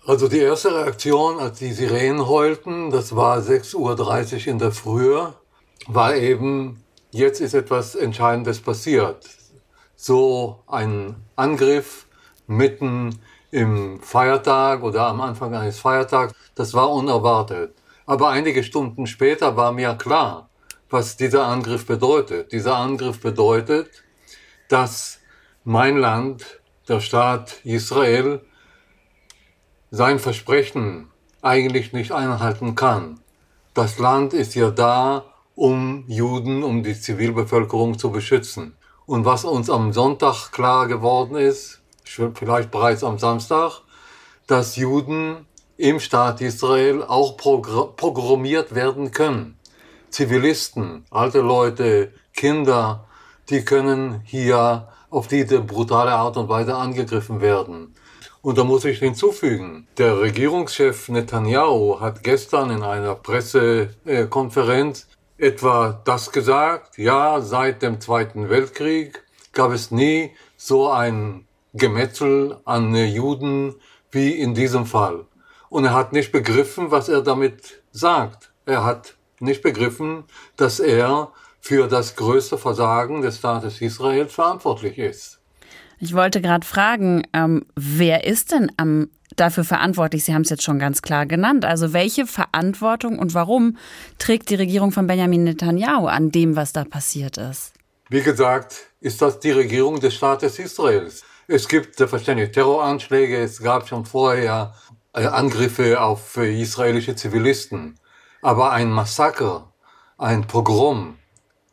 Also 0.05 0.29
die 0.29 0.39
erste 0.39 0.75
Reaktion, 0.75 1.39
als 1.39 1.59
die 1.59 1.73
Sirenen 1.73 2.27
heulten, 2.27 2.91
das 2.91 3.15
war 3.15 3.39
6.30 3.41 3.77
Uhr 3.77 4.47
in 4.47 4.59
der 4.59 4.73
Früh, 4.73 5.19
war 5.87 6.17
eben, 6.17 6.83
jetzt 7.11 7.41
ist 7.41 7.55
etwas 7.55 7.95
Entscheidendes 7.95 8.61
passiert. 8.61 9.27
So 10.01 10.63
ein 10.69 11.17
Angriff 11.35 12.07
mitten 12.47 13.19
im 13.51 14.01
Feiertag 14.01 14.85
oder 14.85 15.09
am 15.09 15.21
Anfang 15.21 15.53
eines 15.57 15.81
Feiertags, 15.81 16.35
das 16.55 16.73
war 16.73 16.93
unerwartet. 16.93 17.75
Aber 18.07 18.29
einige 18.29 18.63
Stunden 18.63 19.09
später 19.09 19.57
war 19.57 19.73
mir 19.73 19.97
klar, 19.97 20.51
was 20.89 21.17
dieser 21.17 21.47
Angriff 21.47 21.85
bedeutet. 21.85 22.53
Dieser 22.53 22.77
Angriff 22.77 23.21
bedeutet, 23.21 24.05
dass 24.69 25.19
mein 25.65 25.97
Land, 25.97 26.61
der 26.87 27.01
Staat 27.01 27.57
Israel, 27.65 28.43
sein 29.91 30.21
Versprechen 30.21 31.11
eigentlich 31.43 31.93
nicht 31.93 32.13
einhalten 32.13 32.77
kann. 32.77 33.19
Das 33.75 33.99
Land 33.99 34.33
ist 34.33 34.55
ja 34.55 34.71
da, 34.71 35.25
um 35.57 36.05
Juden, 36.07 36.63
um 36.63 36.85
die 36.85 36.95
Zivilbevölkerung 36.95 37.99
zu 37.99 38.13
beschützen. 38.13 38.78
Und 39.09 39.25
was 39.25 39.47
uns 39.47 39.71
am 39.71 39.95
Sonntag 39.95 40.53
klar 40.53 40.87
geworden 40.87 41.35
ist, 41.35 41.81
vielleicht 42.05 42.71
bereits 42.71 43.03
am 43.03 43.19
Samstag, 43.19 43.81
dass 44.47 44.77
Juden 44.77 45.47
im 45.79 45.99
Staat 45.99 46.43
Israel 46.43 47.03
auch 47.03 47.39
programmiert 47.39 48.75
werden 48.75 49.11
können. 49.11 49.59
Zivilisten, 50.11 51.07
alte 51.11 51.41
Leute, 51.41 52.13
Kinder, 52.35 53.07
die 53.49 53.65
können 53.65 54.21
hier 54.27 54.89
auf 55.09 55.27
diese 55.27 55.63
brutale 55.63 56.13
Art 56.13 56.37
und 56.37 56.51
Weise 56.51 56.77
angegriffen 56.77 57.41
werden. 57.41 57.95
Und 58.43 58.59
da 58.59 58.65
muss 58.65 58.85
ich 58.85 58.99
hinzufügen, 58.99 59.89
der 59.97 60.21
Regierungschef 60.21 61.09
Netanyahu 61.09 61.99
hat 61.99 62.23
gestern 62.23 62.69
in 62.71 62.83
einer 62.83 63.15
Pressekonferenz 63.15 65.08
etwa 65.39 66.01
das 66.05 66.33
gesagt, 66.33 66.99
ja, 66.99 67.41
seit 67.41 67.83
dem 67.83 68.01
Zweiten 68.01 68.51
Weltkrieg 68.51 69.23
gab 69.53 69.73
es 69.73 69.91
nie 69.91 70.33
so 70.57 70.91
ein 70.91 71.47
Gemetzel 71.75 72.59
an 72.65 72.95
Juden 72.95 73.75
wie 74.11 74.33
in 74.33 74.55
diesem 74.55 74.87
Fall. 74.87 75.27
Und 75.69 75.85
er 75.85 75.95
hat 75.95 76.13
nicht 76.13 76.33
begriffen, 76.33 76.91
was 76.91 77.09
er 77.09 77.23
damit 77.23 77.83
sagt. 77.93 78.51
Er 78.67 78.85
hat 78.85 79.17
nicht 79.41 79.63
begriffen, 79.63 80.25
dass 80.57 80.81
er 80.81 81.33
für 81.61 81.87
das 81.87 82.17
größte 82.17 82.59
Versagen 82.59 83.23
des 83.23 83.39
Staates 83.39 83.81
Israel 83.81 84.27
verantwortlich 84.29 84.99
ist. 84.99 85.39
Ich 86.01 86.15
wollte 86.15 86.41
gerade 86.41 86.67
fragen, 86.67 87.25
ähm, 87.33 87.67
wer 87.75 88.25
ist 88.25 88.53
denn 88.53 88.71
am 88.77 89.11
dafür 89.41 89.65
verantwortlich? 89.65 90.25
Sie 90.25 90.35
haben 90.35 90.43
es 90.43 90.51
jetzt 90.51 90.63
schon 90.63 90.79
ganz 90.79 91.03
klar 91.03 91.27
genannt. 91.27 91.65
Also 91.65 91.93
welche 91.93 92.27
Verantwortung 92.27 93.19
und 93.19 93.35
warum 93.35 93.77
trägt 94.19 94.51
die 94.51 94.55
Regierung 94.55 94.93
von 94.93 95.07
Benjamin 95.07 95.45
Netanyahu 95.45 96.07
an 96.07 96.31
dem, 96.31 96.57
was 96.57 96.73
da 96.73 96.85
passiert 96.85 97.37
ist? 97.37 97.73
Wie 98.09 98.23
gesagt, 98.23 98.77
ist 99.01 99.21
das 99.23 99.41
die 99.41 99.51
Regierung 99.51 100.01
des 100.01 100.15
Staates 100.15 100.59
Israels. 100.59 101.25
Es 101.47 101.69
gibt 101.69 101.97
selbstverständlich 101.97 102.53
Terroranschläge, 102.53 103.39
es 103.39 103.63
gab 103.63 103.89
schon 103.89 104.05
vorher 104.05 104.75
äh, 105.13 105.27
Angriffe 105.27 106.01
auf 106.01 106.37
äh, 106.37 106.61
israelische 106.61 107.17
Zivilisten. 107.17 107.99
Aber 108.43 108.73
ein 108.73 108.91
Massaker 108.91 109.73
ein 110.17 110.47
Pogrom 110.47 111.19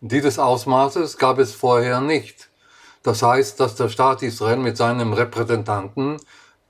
dieses 0.01 0.37
Ausmaßes 0.37 1.17
gab 1.17 1.39
es 1.39 1.55
vorher 1.55 1.99
nicht. 1.99 2.49
Das 3.01 3.23
heißt, 3.23 3.59
dass 3.59 3.75
der 3.75 3.89
Staat 3.89 4.21
Israel 4.21 4.57
mit 4.57 4.77
seinem 4.77 5.13
Repräsentanten, 5.13 6.17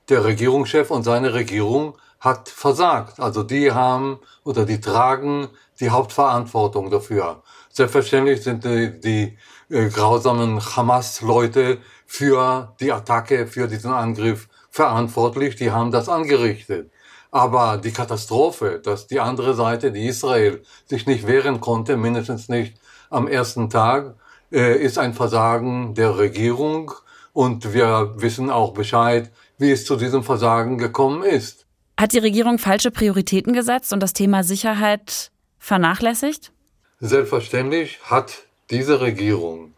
der 0.08 0.24
Regierungschef 0.24 0.90
und 0.90 1.02
seine 1.02 1.34
Regierung 1.34 1.96
hat 2.20 2.48
versagt. 2.48 3.20
Also 3.20 3.42
die 3.42 3.72
haben 3.72 4.18
oder 4.44 4.64
die 4.64 4.80
tragen 4.80 5.48
die 5.80 5.90
Hauptverantwortung 5.90 6.90
dafür. 6.90 7.42
Selbstverständlich 7.70 8.42
sind 8.42 8.64
die, 8.64 9.00
die 9.00 9.38
äh, 9.68 9.88
grausamen 9.88 10.60
Hamas-Leute 10.60 11.78
für 12.06 12.74
die 12.80 12.92
Attacke, 12.92 13.46
für 13.46 13.68
diesen 13.68 13.92
Angriff 13.92 14.48
verantwortlich. 14.70 15.56
Die 15.56 15.70
haben 15.70 15.90
das 15.90 16.08
angerichtet. 16.08 16.90
Aber 17.30 17.76
die 17.76 17.92
Katastrophe, 17.92 18.80
dass 18.82 19.08
die 19.08 19.20
andere 19.20 19.54
Seite, 19.54 19.92
die 19.92 20.06
Israel, 20.06 20.62
sich 20.86 21.06
nicht 21.06 21.26
wehren 21.26 21.60
konnte, 21.60 21.96
mindestens 21.96 22.48
nicht 22.48 22.78
am 23.10 23.28
ersten 23.28 23.68
Tag, 23.68 24.14
äh, 24.52 24.76
ist 24.78 24.98
ein 24.98 25.12
Versagen 25.12 25.94
der 25.94 26.16
Regierung. 26.16 26.92
Und 27.32 27.74
wir 27.74 28.14
wissen 28.16 28.48
auch 28.48 28.72
Bescheid, 28.72 29.30
wie 29.58 29.70
es 29.70 29.84
zu 29.84 29.96
diesem 29.96 30.22
Versagen 30.22 30.78
gekommen 30.78 31.22
ist. 31.22 31.66
Hat 31.98 32.12
die 32.12 32.18
Regierung 32.18 32.58
falsche 32.58 32.90
Prioritäten 32.90 33.52
gesetzt 33.52 33.92
und 33.92 34.00
das 34.00 34.12
Thema 34.12 34.44
Sicherheit 34.44 35.30
vernachlässigt? 35.58 36.52
Selbstverständlich 37.00 37.98
hat 38.04 38.46
diese 38.70 39.00
Regierung 39.00 39.72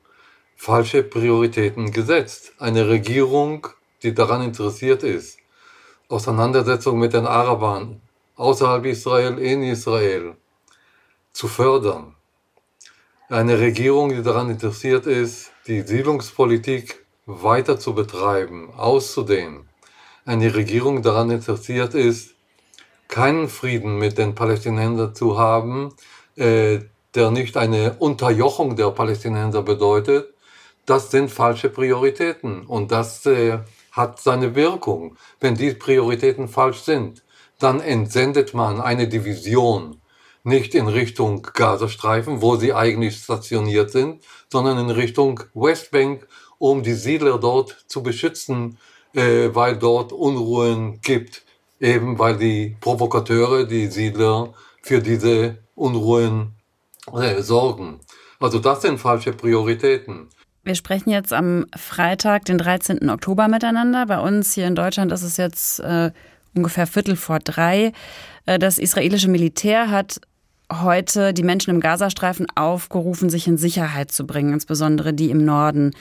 falsche 0.57 1.05
Prioritäten 1.05 1.93
gesetzt. 1.93 2.53
Eine 2.59 2.89
Regierung, 2.89 3.69
die 4.03 4.15
daran 4.15 4.43
interessiert 4.43 5.05
ist, 5.05 5.39
Auseinandersetzungen 6.09 6.99
mit 6.99 7.13
den 7.13 7.27
Arabern 7.27 8.01
außerhalb 8.37 8.87
Israel, 8.87 9.39
in 9.39 9.63
Israel 9.63 10.37
zu 11.33 11.47
fördern. 11.49 12.15
Eine 13.29 13.59
Regierung, 13.61 14.09
die 14.09 14.23
daran 14.23 14.51
interessiert 14.51 15.07
ist, 15.07 15.53
die 15.67 15.83
Siedlungspolitik 15.83 17.05
weiter 17.27 17.79
zu 17.79 17.95
betreiben, 17.95 18.73
auszudehnen. 18.75 19.68
Eine 20.29 20.55
Regierung 20.55 21.01
daran 21.01 21.31
interessiert 21.31 21.95
ist, 21.95 22.35
keinen 23.09 23.49
Frieden 23.49 23.97
mit 23.97 24.19
den 24.19 24.35
Palästinensern 24.35 25.15
zu 25.15 25.39
haben, 25.39 25.95
äh, 26.37 26.81
der 27.15 27.31
nicht 27.31 27.57
eine 27.57 27.95
Unterjochung 27.95 28.77
der 28.77 28.91
Palästinenser 28.91 29.63
bedeutet, 29.63 30.35
das 30.85 31.11
sind 31.11 31.31
falsche 31.31 31.71
Prioritäten 31.71 32.67
und 32.67 32.93
das 32.93 33.25
äh, 33.25 33.61
hat 33.93 34.21
seine 34.21 34.55
Wirkung. 34.55 35.17
Wenn 35.41 35.55
die 35.55 35.73
Prioritäten 35.73 36.47
falsch 36.47 36.81
sind, 36.81 37.23
dann 37.59 37.81
entsendet 37.81 38.53
man 38.53 38.83
eine 38.83 39.09
Division 39.09 39.99
nicht 40.45 40.75
in 40.75 40.89
Richtung 40.89 41.41
Gazastreifen, 41.55 42.43
wo 42.43 42.57
sie 42.57 42.75
eigentlich 42.75 43.17
stationiert 43.17 43.93
sind, 43.93 44.23
sondern 44.53 44.77
in 44.79 44.91
Richtung 44.91 45.41
Westbank, 45.55 46.29
um 46.59 46.83
die 46.83 46.93
Siedler 46.93 47.39
dort 47.39 47.87
zu 47.87 48.03
beschützen, 48.03 48.77
äh, 49.19 49.55
weil 49.55 49.77
dort 49.77 50.13
Unruhen 50.13 51.01
gibt, 51.01 51.43
eben 51.81 52.19
weil 52.19 52.37
die 52.37 52.77
Provokateure, 52.81 53.65
die 53.65 53.89
Siedler 53.89 54.53
für 54.83 55.01
diese 55.01 55.59
Unruhen 55.75 56.55
äh, 57.13 57.43
sorgen. 57.43 58.01
Also 58.39 58.61
das 58.61 58.83
sind 58.83 58.99
falsche 58.99 59.33
Prioritäten. 59.33 60.29
Wir 60.63 60.75
sprechen 60.75 61.11
jetzt 61.11 61.33
am 61.33 61.67
Freitag, 61.77 62.45
den 62.45 62.59
13. 62.59 63.11
Oktober 63.11 63.49
miteinander. 63.49 64.07
Bei 64.07 64.21
uns 64.21 64.53
hier 64.53 64.67
in 64.67 64.75
Deutschland 64.75 65.11
ist 65.13 65.23
es 65.23 65.37
jetzt 65.37 65.81
äh, 65.81 66.13
ungefähr 66.55 66.87
Viertel 66.87 67.17
vor 67.17 67.41
drei. 67.41 67.93
Äh, 68.47 68.59
das 68.59 68.79
israelische 68.79 69.29
Militär 69.29 69.91
hat 69.91 70.21
heute 70.71 71.33
die 71.33 71.43
Menschen 71.43 71.71
im 71.71 71.81
Gazastreifen 71.81 72.47
aufgerufen, 72.55 73.31
sich 73.31 73.49
in 73.49 73.57
Sicherheit 73.57 74.13
zu 74.13 74.27
bringen, 74.27 74.53
insbesondere 74.53 75.15
die 75.15 75.31
im 75.31 75.45
Norden. 75.45 75.93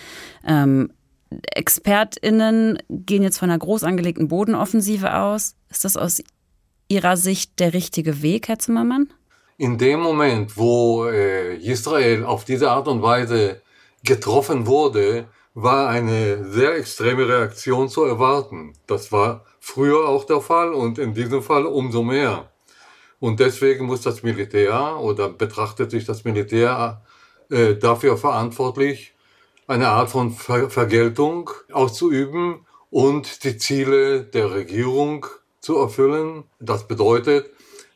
Ähm, 0.45 0.91
ExpertInnen 1.55 2.79
gehen 2.89 3.23
jetzt 3.23 3.39
von 3.39 3.49
einer 3.49 3.59
groß 3.59 3.83
angelegten 3.83 4.27
Bodenoffensive 4.27 5.15
aus. 5.15 5.55
Ist 5.69 5.85
das 5.85 5.97
aus 5.97 6.21
Ihrer 6.87 7.17
Sicht 7.17 7.59
der 7.59 7.73
richtige 7.73 8.21
Weg, 8.21 8.47
Herr 8.47 8.59
Zimmermann? 8.59 9.11
In 9.57 9.77
dem 9.77 9.99
Moment, 9.99 10.55
wo 10.55 11.05
äh, 11.05 11.57
Israel 11.57 12.23
auf 12.23 12.45
diese 12.45 12.71
Art 12.71 12.87
und 12.87 13.01
Weise 13.01 13.61
getroffen 14.03 14.67
wurde, 14.67 15.27
war 15.53 15.89
eine 15.89 16.45
sehr 16.51 16.77
extreme 16.77 17.27
Reaktion 17.27 17.89
zu 17.89 18.03
erwarten. 18.03 18.73
Das 18.85 19.11
war 19.11 19.43
früher 19.59 20.07
auch 20.07 20.23
der 20.25 20.39
Fall 20.39 20.71
und 20.71 20.99
in 20.99 21.13
diesem 21.15 21.41
Fall 21.41 21.65
umso 21.65 22.03
mehr. 22.03 22.51
Und 23.19 23.39
deswegen 23.39 23.87
muss 23.87 24.01
das 24.01 24.21
Militär 24.21 24.97
oder 24.99 25.29
betrachtet 25.29 25.89
sich 25.89 26.05
das 26.05 26.23
Militär 26.23 27.01
äh, 27.49 27.73
dafür 27.73 28.17
verantwortlich, 28.17 29.15
eine 29.67 29.89
Art 29.89 30.10
von 30.10 30.32
Ver 30.32 30.69
Vergeltung 30.69 31.49
auszuüben 31.71 32.65
und 32.89 33.43
die 33.43 33.58
Ziele 33.58 34.23
der 34.23 34.51
Regierung 34.51 35.25
zu 35.60 35.77
erfüllen. 35.77 36.45
Das 36.60 36.88
bedeutet, 36.88 37.49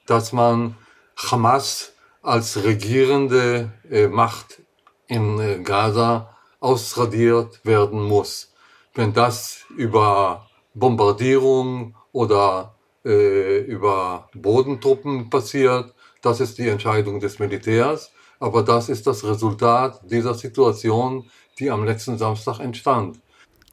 dass 0.05 0.33
man 0.33 0.75
Hamas 1.15 1.93
als 2.21 2.63
regierende 2.63 3.71
äh, 3.89 4.07
Macht 4.07 4.61
in 5.07 5.39
äh, 5.39 5.59
Gaza 5.63 6.37
ausradiert 6.59 7.65
werden 7.65 8.03
muss. 8.03 8.53
Wenn 8.93 9.13
das 9.13 9.65
über 9.75 10.47
Bombardierung 10.73 11.95
oder 12.11 12.75
äh, 13.03 13.59
über 13.61 14.29
Bodentruppen 14.33 15.29
passiert. 15.29 15.93
Das 16.21 16.39
ist 16.39 16.57
die 16.57 16.67
Entscheidung 16.67 17.19
des 17.19 17.39
Militärs. 17.39 18.11
Aber 18.39 18.63
das 18.63 18.89
ist 18.89 19.07
das 19.07 19.23
Resultat 19.23 20.01
dieser 20.03 20.33
Situation, 20.33 21.29
die 21.59 21.71
am 21.71 21.83
letzten 21.83 22.17
Samstag 22.17 22.59
entstand. 22.59 23.19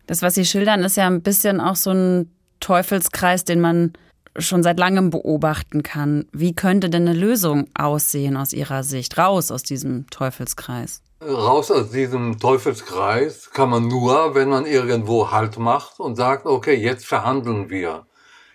Das, 0.07 0.23
was 0.23 0.35
Sie 0.35 0.45
schildern, 0.45 0.83
ist 0.83 0.97
ja 0.97 1.07
ein 1.07 1.23
bisschen 1.23 1.61
auch 1.61 1.77
so 1.77 1.91
ein 1.91 2.31
Teufelskreis, 2.61 3.45
den 3.45 3.61
man 3.61 3.93
schon 4.37 4.63
seit 4.63 4.79
langem 4.79 5.11
beobachten 5.11 5.83
kann. 5.83 6.27
Wie 6.33 6.55
könnte 6.55 6.91
denn 6.91 7.09
eine 7.09 7.19
Lösung 7.19 7.67
aussehen 7.75 8.37
aus 8.37 8.53
Ihrer 8.53 8.85
Sicht? 8.85 9.19
Raus 9.19 9.51
aus 9.51 9.63
diesem 9.63 10.09
Teufelskreis. 10.11 11.03
Raus 11.21 11.71
aus 11.71 11.91
diesem 11.91 12.39
Teufelskreis 12.39 13.51
kann 13.51 13.71
man 13.71 13.89
nur, 13.89 14.35
wenn 14.35 14.49
man 14.49 14.67
irgendwo 14.67 15.31
Halt 15.31 15.59
macht 15.59 15.99
und 15.99 16.15
sagt, 16.15 16.47
okay, 16.47 16.75
jetzt 16.75 17.07
verhandeln 17.07 17.71
wir. 17.71 18.07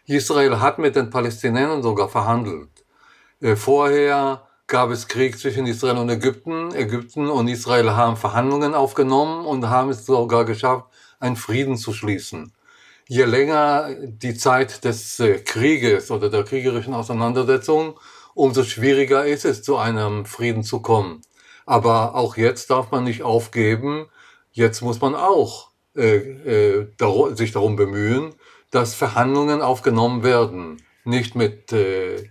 Israel 0.05 0.59
hat 0.59 0.79
mit 0.79 0.95
den 0.95 1.09
Palästinensern 1.09 1.83
sogar 1.83 2.09
verhandelt. 2.09 2.69
Äh, 3.41 3.55
vorher 3.55 4.47
gab 4.73 4.89
es 4.89 5.07
Krieg 5.07 5.37
zwischen 5.37 5.67
Israel 5.67 5.97
und 5.97 6.09
Ägypten. 6.09 6.73
Ägypten 6.73 7.29
und 7.29 7.47
Israel 7.47 7.91
haben 7.91 8.17
Verhandlungen 8.17 8.73
aufgenommen 8.73 9.45
und 9.45 9.69
haben 9.69 9.91
es 9.91 10.03
sogar 10.03 10.45
geschafft, 10.45 10.87
einen 11.19 11.35
Frieden 11.35 11.77
zu 11.77 11.93
schließen. 11.93 12.53
Je 13.07 13.25
länger 13.25 13.93
die 14.01 14.33
Zeit 14.33 14.83
des 14.83 15.19
äh, 15.19 15.37
Krieges 15.37 16.09
oder 16.09 16.31
der 16.31 16.43
kriegerischen 16.43 16.95
Auseinandersetzung, 16.95 17.99
umso 18.33 18.63
schwieriger 18.63 19.23
ist 19.27 19.45
es, 19.45 19.61
zu 19.61 19.77
einem 19.77 20.25
Frieden 20.25 20.63
zu 20.63 20.79
kommen. 20.79 21.21
Aber 21.67 22.15
auch 22.15 22.35
jetzt 22.35 22.71
darf 22.71 22.89
man 22.89 23.03
nicht 23.03 23.21
aufgeben. 23.21 24.07
Jetzt 24.53 24.81
muss 24.81 24.99
man 24.99 25.13
auch 25.13 25.69
äh, 25.95 26.81
äh, 26.81 27.35
sich 27.35 27.51
darum 27.51 27.75
bemühen, 27.75 28.33
dass 28.71 28.95
Verhandlungen 28.95 29.61
aufgenommen 29.61 30.23
werden. 30.23 30.81
Nicht 31.03 31.35
mit 31.35 31.71
äh, 31.71 32.27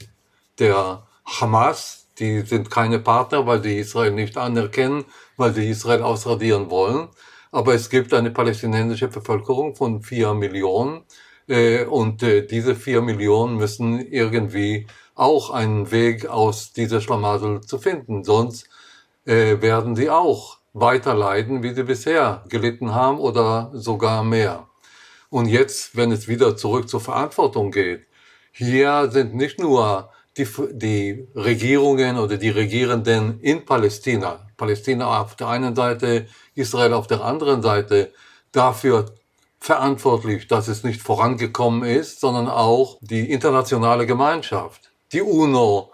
der 0.58 1.06
Hamas, 1.24 2.01
die 2.18 2.40
sind 2.42 2.70
keine 2.70 2.98
Partner, 2.98 3.46
weil 3.46 3.60
die 3.60 3.78
Israel 3.78 4.12
nicht 4.12 4.36
anerkennen, 4.36 5.04
weil 5.36 5.52
sie 5.54 5.68
Israel 5.70 6.02
ausradieren 6.02 6.70
wollen. 6.70 7.08
Aber 7.50 7.74
es 7.74 7.90
gibt 7.90 8.14
eine 8.14 8.30
palästinensische 8.30 9.08
Bevölkerung 9.08 9.74
von 9.74 10.02
vier 10.02 10.34
Millionen 10.34 11.04
äh, 11.48 11.84
und 11.84 12.22
äh, 12.22 12.46
diese 12.46 12.74
vier 12.74 13.02
Millionen 13.02 13.56
müssen 13.56 14.00
irgendwie 14.00 14.86
auch 15.14 15.50
einen 15.50 15.90
Weg 15.90 16.26
aus 16.26 16.72
dieser 16.72 17.00
Schlamassel 17.00 17.60
zu 17.60 17.78
finden. 17.78 18.24
Sonst 18.24 18.68
äh, 19.26 19.60
werden 19.60 19.96
sie 19.96 20.10
auch 20.10 20.58
weiter 20.72 21.14
leiden, 21.14 21.62
wie 21.62 21.74
sie 21.74 21.84
bisher 21.84 22.44
gelitten 22.48 22.94
haben 22.94 23.18
oder 23.18 23.70
sogar 23.74 24.24
mehr. 24.24 24.68
Und 25.30 25.46
jetzt, 25.46 25.96
wenn 25.96 26.12
es 26.12 26.28
wieder 26.28 26.56
zurück 26.56 26.88
zur 26.88 27.00
Verantwortung 27.00 27.70
geht, 27.70 28.06
hier 28.52 29.10
sind 29.10 29.34
nicht 29.34 29.58
nur 29.58 30.10
die, 30.36 30.46
die 30.72 31.28
Regierungen 31.34 32.18
oder 32.18 32.36
die 32.36 32.50
Regierenden 32.50 33.40
in 33.40 33.64
Palästina, 33.64 34.46
Palästina 34.56 35.20
auf 35.20 35.36
der 35.36 35.48
einen 35.48 35.74
Seite, 35.76 36.26
Israel 36.54 36.94
auf 36.94 37.06
der 37.06 37.22
anderen 37.22 37.62
Seite, 37.62 38.12
dafür 38.52 39.06
verantwortlich, 39.58 40.48
dass 40.48 40.68
es 40.68 40.82
nicht 40.82 41.02
vorangekommen 41.02 41.84
ist, 41.84 42.20
sondern 42.20 42.48
auch 42.48 42.98
die 43.00 43.30
internationale 43.30 44.06
Gemeinschaft. 44.06 44.90
Die 45.12 45.22
UNO 45.22 45.92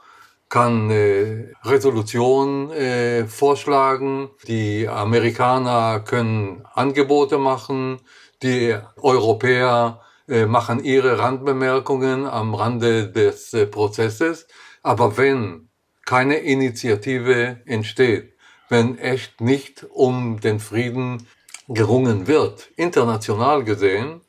kann 0.49 0.91
äh, 0.91 1.53
Resolutionen 1.65 2.71
äh, 2.71 3.27
vorschlagen, 3.27 4.31
die 4.47 4.89
Amerikaner 4.89 6.01
können 6.01 6.65
Angebote 6.73 7.37
machen, 7.37 8.01
die 8.43 8.75
Europäer 8.97 10.01
machen 10.47 10.85
ihre 10.85 11.19
Randbemerkungen 11.19 12.27
am 12.27 12.55
Rande 12.55 13.11
des 13.11 13.53
äh, 13.55 13.67
Prozesses. 13.67 14.47
Aber 14.83 15.17
wenn 15.17 15.69
keine 16.05 16.37
Initiative 16.37 17.61
entsteht, 17.67 18.35
wenn 18.69 18.99
echt 18.99 19.41
nicht 19.41 19.87
um 19.91 20.41
den 20.41 20.61
Frieden 20.61 21.27
gerungen 21.69 22.27
wird. 22.27 22.71
International 22.77 23.65
gesehen 23.65 24.23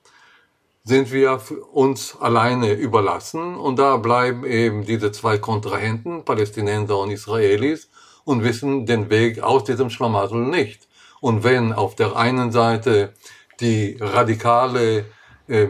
sind 0.83 1.11
wir 1.11 1.39
uns 1.71 2.17
alleine 2.19 2.73
überlassen 2.73 3.55
und 3.55 3.77
da 3.79 3.97
bleiben 3.97 4.43
eben 4.45 4.85
diese 4.85 5.11
zwei 5.11 5.37
Kontrahenten, 5.37 6.25
Palästinenser 6.25 6.97
und 6.97 7.11
Israelis, 7.11 7.89
und 8.25 8.43
wissen 8.43 8.85
den 8.85 9.09
Weg 9.09 9.41
aus 9.41 9.63
diesem 9.63 9.89
Schlamassel 9.89 10.45
nicht. 10.45 10.87
Und 11.21 11.43
wenn 11.43 11.73
auf 11.73 11.95
der 11.95 12.15
einen 12.15 12.51
Seite 12.51 13.13
die 13.59 13.97
radikale 13.99 15.05
äh, 15.49 15.67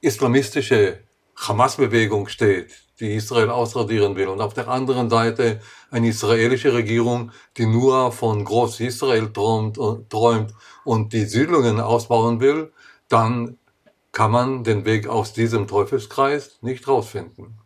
islamistische 0.00 1.00
Hamas-Bewegung 1.36 2.28
steht, 2.28 2.70
die 2.98 3.14
Israel 3.14 3.50
ausradieren 3.50 4.16
will, 4.16 4.28
und 4.28 4.40
auf 4.40 4.54
der 4.54 4.68
anderen 4.68 5.10
Seite 5.10 5.60
eine 5.90 6.08
israelische 6.08 6.72
Regierung, 6.72 7.30
die 7.56 7.66
nur 7.66 8.10
von 8.10 8.44
Groß-Israel 8.44 9.32
träumt, 9.32 9.78
träumt 10.08 10.54
und 10.84 11.12
die 11.12 11.24
Siedlungen 11.24 11.78
ausbauen 11.80 12.40
will, 12.40 12.72
dann 13.08 13.58
kann 14.12 14.30
man 14.30 14.64
den 14.64 14.86
Weg 14.86 15.08
aus 15.08 15.34
diesem 15.34 15.68
Teufelskreis 15.68 16.58
nicht 16.62 16.88
rausfinden. 16.88 17.58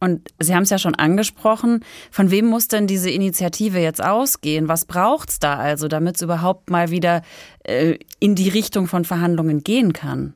Und 0.00 0.34
Sie 0.38 0.54
haben 0.54 0.64
es 0.64 0.70
ja 0.70 0.78
schon 0.78 0.96
angesprochen. 0.96 1.84
Von 2.10 2.30
wem 2.30 2.46
muss 2.46 2.68
denn 2.68 2.86
diese 2.86 3.10
Initiative 3.10 3.78
jetzt 3.78 4.04
ausgehen? 4.04 4.68
Was 4.68 4.84
braucht 4.84 5.30
es 5.30 5.38
da 5.38 5.54
also, 5.54 5.88
damit 5.88 6.16
es 6.16 6.22
überhaupt 6.22 6.68
mal 6.68 6.90
wieder 6.90 7.22
äh, 7.62 7.96
in 8.18 8.34
die 8.34 8.48
Richtung 8.48 8.86
von 8.86 9.04
Verhandlungen 9.04 9.62
gehen 9.62 9.92
kann? 9.92 10.34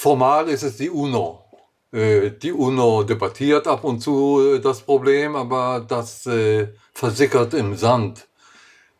Formal 0.00 0.48
ist 0.48 0.62
es 0.62 0.78
die 0.78 0.88
UNO. 0.88 1.44
Äh, 1.92 2.30
die 2.30 2.52
UNO 2.52 3.02
debattiert 3.02 3.66
ab 3.66 3.84
und 3.84 4.00
zu 4.00 4.40
äh, 4.40 4.58
das 4.58 4.80
Problem, 4.80 5.36
aber 5.36 5.84
das 5.86 6.24
äh, 6.24 6.68
versickert 6.94 7.52
im 7.52 7.76
Sand. 7.76 8.26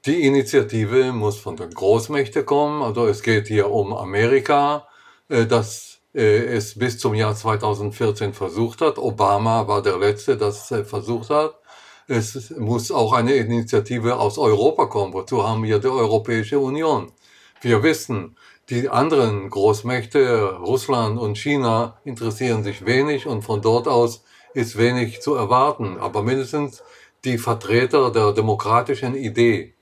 Die 0.04 0.26
Initiative 0.26 1.10
muss 1.14 1.38
von 1.38 1.56
den 1.56 1.70
Großmächten 1.70 2.44
kommen. 2.44 2.82
Also 2.82 3.06
es 3.06 3.22
geht 3.22 3.48
hier 3.48 3.70
um 3.70 3.94
Amerika, 3.94 4.86
das 5.28 6.00
es 6.12 6.78
bis 6.78 6.98
zum 6.98 7.14
Jahr 7.14 7.34
2014 7.34 8.34
versucht 8.34 8.80
hat. 8.82 8.98
Obama 8.98 9.66
war 9.68 9.82
der 9.82 9.98
Letzte, 9.98 10.36
das 10.36 10.74
versucht 10.84 11.30
hat. 11.30 11.54
Es 12.08 12.50
muss 12.58 12.90
auch 12.90 13.12
eine 13.12 13.34
Initiative 13.34 14.18
aus 14.18 14.36
Europa 14.38 14.86
kommen. 14.86 15.12
Wozu 15.14 15.46
haben 15.46 15.62
wir 15.62 15.78
die 15.78 15.88
Europäische 15.88 16.58
Union? 16.58 17.12
Wir 17.60 17.82
wissen, 17.82 18.36
die 18.70 18.88
anderen 18.88 19.50
Großmächte, 19.50 20.58
Russland 20.60 21.18
und 21.18 21.36
China, 21.36 21.98
interessieren 22.04 22.62
sich 22.62 22.86
wenig 22.86 23.26
und 23.26 23.42
von 23.42 23.60
dort 23.60 23.88
aus 23.88 24.22
ist 24.54 24.78
wenig 24.78 25.20
zu 25.20 25.34
erwarten. 25.34 25.98
Aber 25.98 26.22
mindestens 26.22 26.82
die 27.24 27.36
Vertreter 27.36 28.12
der 28.12 28.32
demokratischen 28.32 29.16
Idee, 29.16 29.74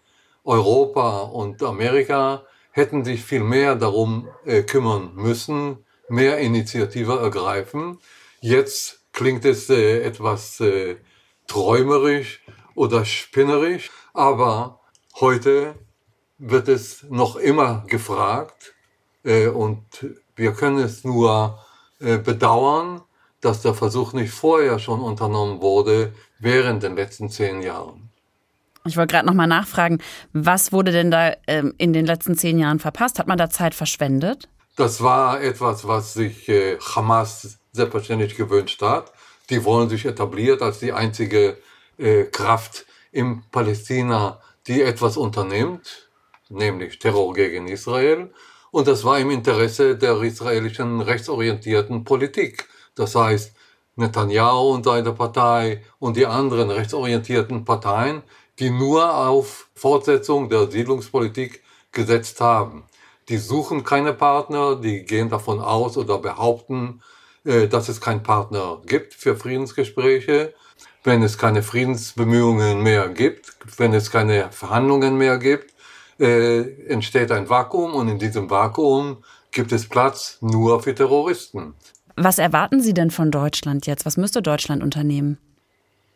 Europa 0.42 1.20
und 1.20 1.62
Amerika, 1.62 2.44
hätten 2.70 3.04
sich 3.04 3.22
viel 3.22 3.42
mehr 3.44 3.76
darum 3.76 4.28
äh, 4.46 4.62
kümmern 4.62 5.10
müssen, 5.14 5.84
mehr 6.08 6.38
Initiative 6.38 7.18
ergreifen. 7.18 7.98
Jetzt 8.40 9.00
klingt 9.12 9.44
es 9.44 9.68
äh, 9.68 10.00
etwas 10.02 10.60
äh, 10.60 10.96
träumerisch 11.46 12.42
oder 12.74 13.04
spinnerisch, 13.04 13.90
aber 14.14 14.80
heute 15.20 15.74
wird 16.38 16.68
es 16.68 17.04
noch 17.10 17.36
immer 17.36 17.84
gefragt 17.88 18.74
und 19.24 19.82
wir 20.36 20.52
können 20.52 20.78
es 20.78 21.04
nur 21.04 21.58
äh, 22.00 22.18
bedauern, 22.18 23.02
dass 23.40 23.62
der 23.62 23.74
Versuch 23.74 24.12
nicht 24.12 24.32
vorher 24.32 24.78
schon 24.78 25.00
unternommen 25.00 25.60
wurde, 25.60 26.12
während 26.38 26.82
den 26.82 26.96
letzten 26.96 27.28
zehn 27.28 27.62
Jahren. 27.62 28.10
Ich 28.84 28.96
wollte 28.96 29.12
gerade 29.12 29.26
noch 29.26 29.34
mal 29.34 29.46
nachfragen, 29.46 29.98
was 30.32 30.72
wurde 30.72 30.92
denn 30.92 31.10
da 31.10 31.34
ähm, 31.46 31.74
in 31.78 31.92
den 31.92 32.06
letzten 32.06 32.36
zehn 32.36 32.58
Jahren 32.58 32.78
verpasst? 32.78 33.18
Hat 33.18 33.26
man 33.26 33.38
da 33.38 33.50
Zeit 33.50 33.74
verschwendet? 33.74 34.48
Das 34.76 35.02
war 35.02 35.42
etwas, 35.42 35.86
was 35.86 36.14
sich 36.14 36.48
äh, 36.48 36.78
Hamas 36.78 37.58
selbstverständlich 37.72 38.36
gewünscht 38.36 38.80
hat. 38.80 39.12
Die 39.50 39.64
wollen 39.64 39.88
sich 39.88 40.04
etabliert 40.06 40.62
als 40.62 40.78
die 40.78 40.92
einzige 40.92 41.58
äh, 41.98 42.24
Kraft 42.24 42.86
im 43.10 43.42
Palästina, 43.50 44.40
die 44.68 44.82
etwas 44.82 45.16
unternimmt, 45.16 46.08
nämlich 46.48 46.98
Terror 46.98 47.34
gegen 47.34 47.66
Israel. 47.66 48.30
Und 48.78 48.86
das 48.86 49.02
war 49.02 49.18
im 49.18 49.30
Interesse 49.30 49.96
der 49.96 50.22
israelischen 50.22 51.00
rechtsorientierten 51.00 52.04
Politik. 52.04 52.68
Das 52.94 53.16
heißt, 53.16 53.52
Netanyahu 53.96 54.74
und 54.74 54.84
seine 54.84 55.12
Partei 55.12 55.82
und 55.98 56.16
die 56.16 56.26
anderen 56.26 56.70
rechtsorientierten 56.70 57.64
Parteien 57.64 58.22
die 58.60 58.70
nur 58.70 59.16
auf 59.16 59.68
Fortsetzung 59.74 60.48
der 60.48 60.70
Siedlungspolitik 60.70 61.64
gesetzt 61.90 62.40
haben. 62.40 62.84
Die 63.28 63.38
suchen 63.38 63.82
keine 63.82 64.12
Partner, 64.12 64.76
die 64.76 65.04
gehen 65.04 65.28
davon 65.28 65.58
aus 65.60 65.96
oder 65.96 66.18
behaupten, 66.18 67.02
äh, 67.44 67.66
dass 67.66 67.88
es 67.88 68.00
keinen 68.00 68.22
Partner 68.22 68.80
gibt 68.86 69.12
für 69.14 69.34
Friedensgespräche. 69.34 70.54
Wenn 71.02 71.24
es 71.24 71.36
keine 71.36 71.64
Friedensbemühungen 71.64 72.80
mehr 72.82 73.08
gibt, 73.08 73.56
wenn 73.76 73.92
es 73.92 74.12
keine 74.12 74.52
Verhandlungen 74.52 75.18
mehr 75.18 75.38
gibt, 75.38 75.74
äh, 76.18 76.60
entsteht 76.86 77.30
ein 77.30 77.48
Vakuum 77.48 77.94
und 77.94 78.08
in 78.08 78.18
diesem 78.18 78.50
Vakuum 78.50 79.18
gibt 79.50 79.72
es 79.72 79.88
Platz 79.88 80.38
nur 80.40 80.82
für 80.82 80.94
Terroristen. 80.94 81.74
Was 82.16 82.38
erwarten 82.38 82.80
Sie 82.80 82.94
denn 82.94 83.10
von 83.10 83.30
Deutschland 83.30 83.86
jetzt? 83.86 84.04
Was 84.04 84.16
müsste 84.16 84.42
Deutschland 84.42 84.82
unternehmen? 84.82 85.38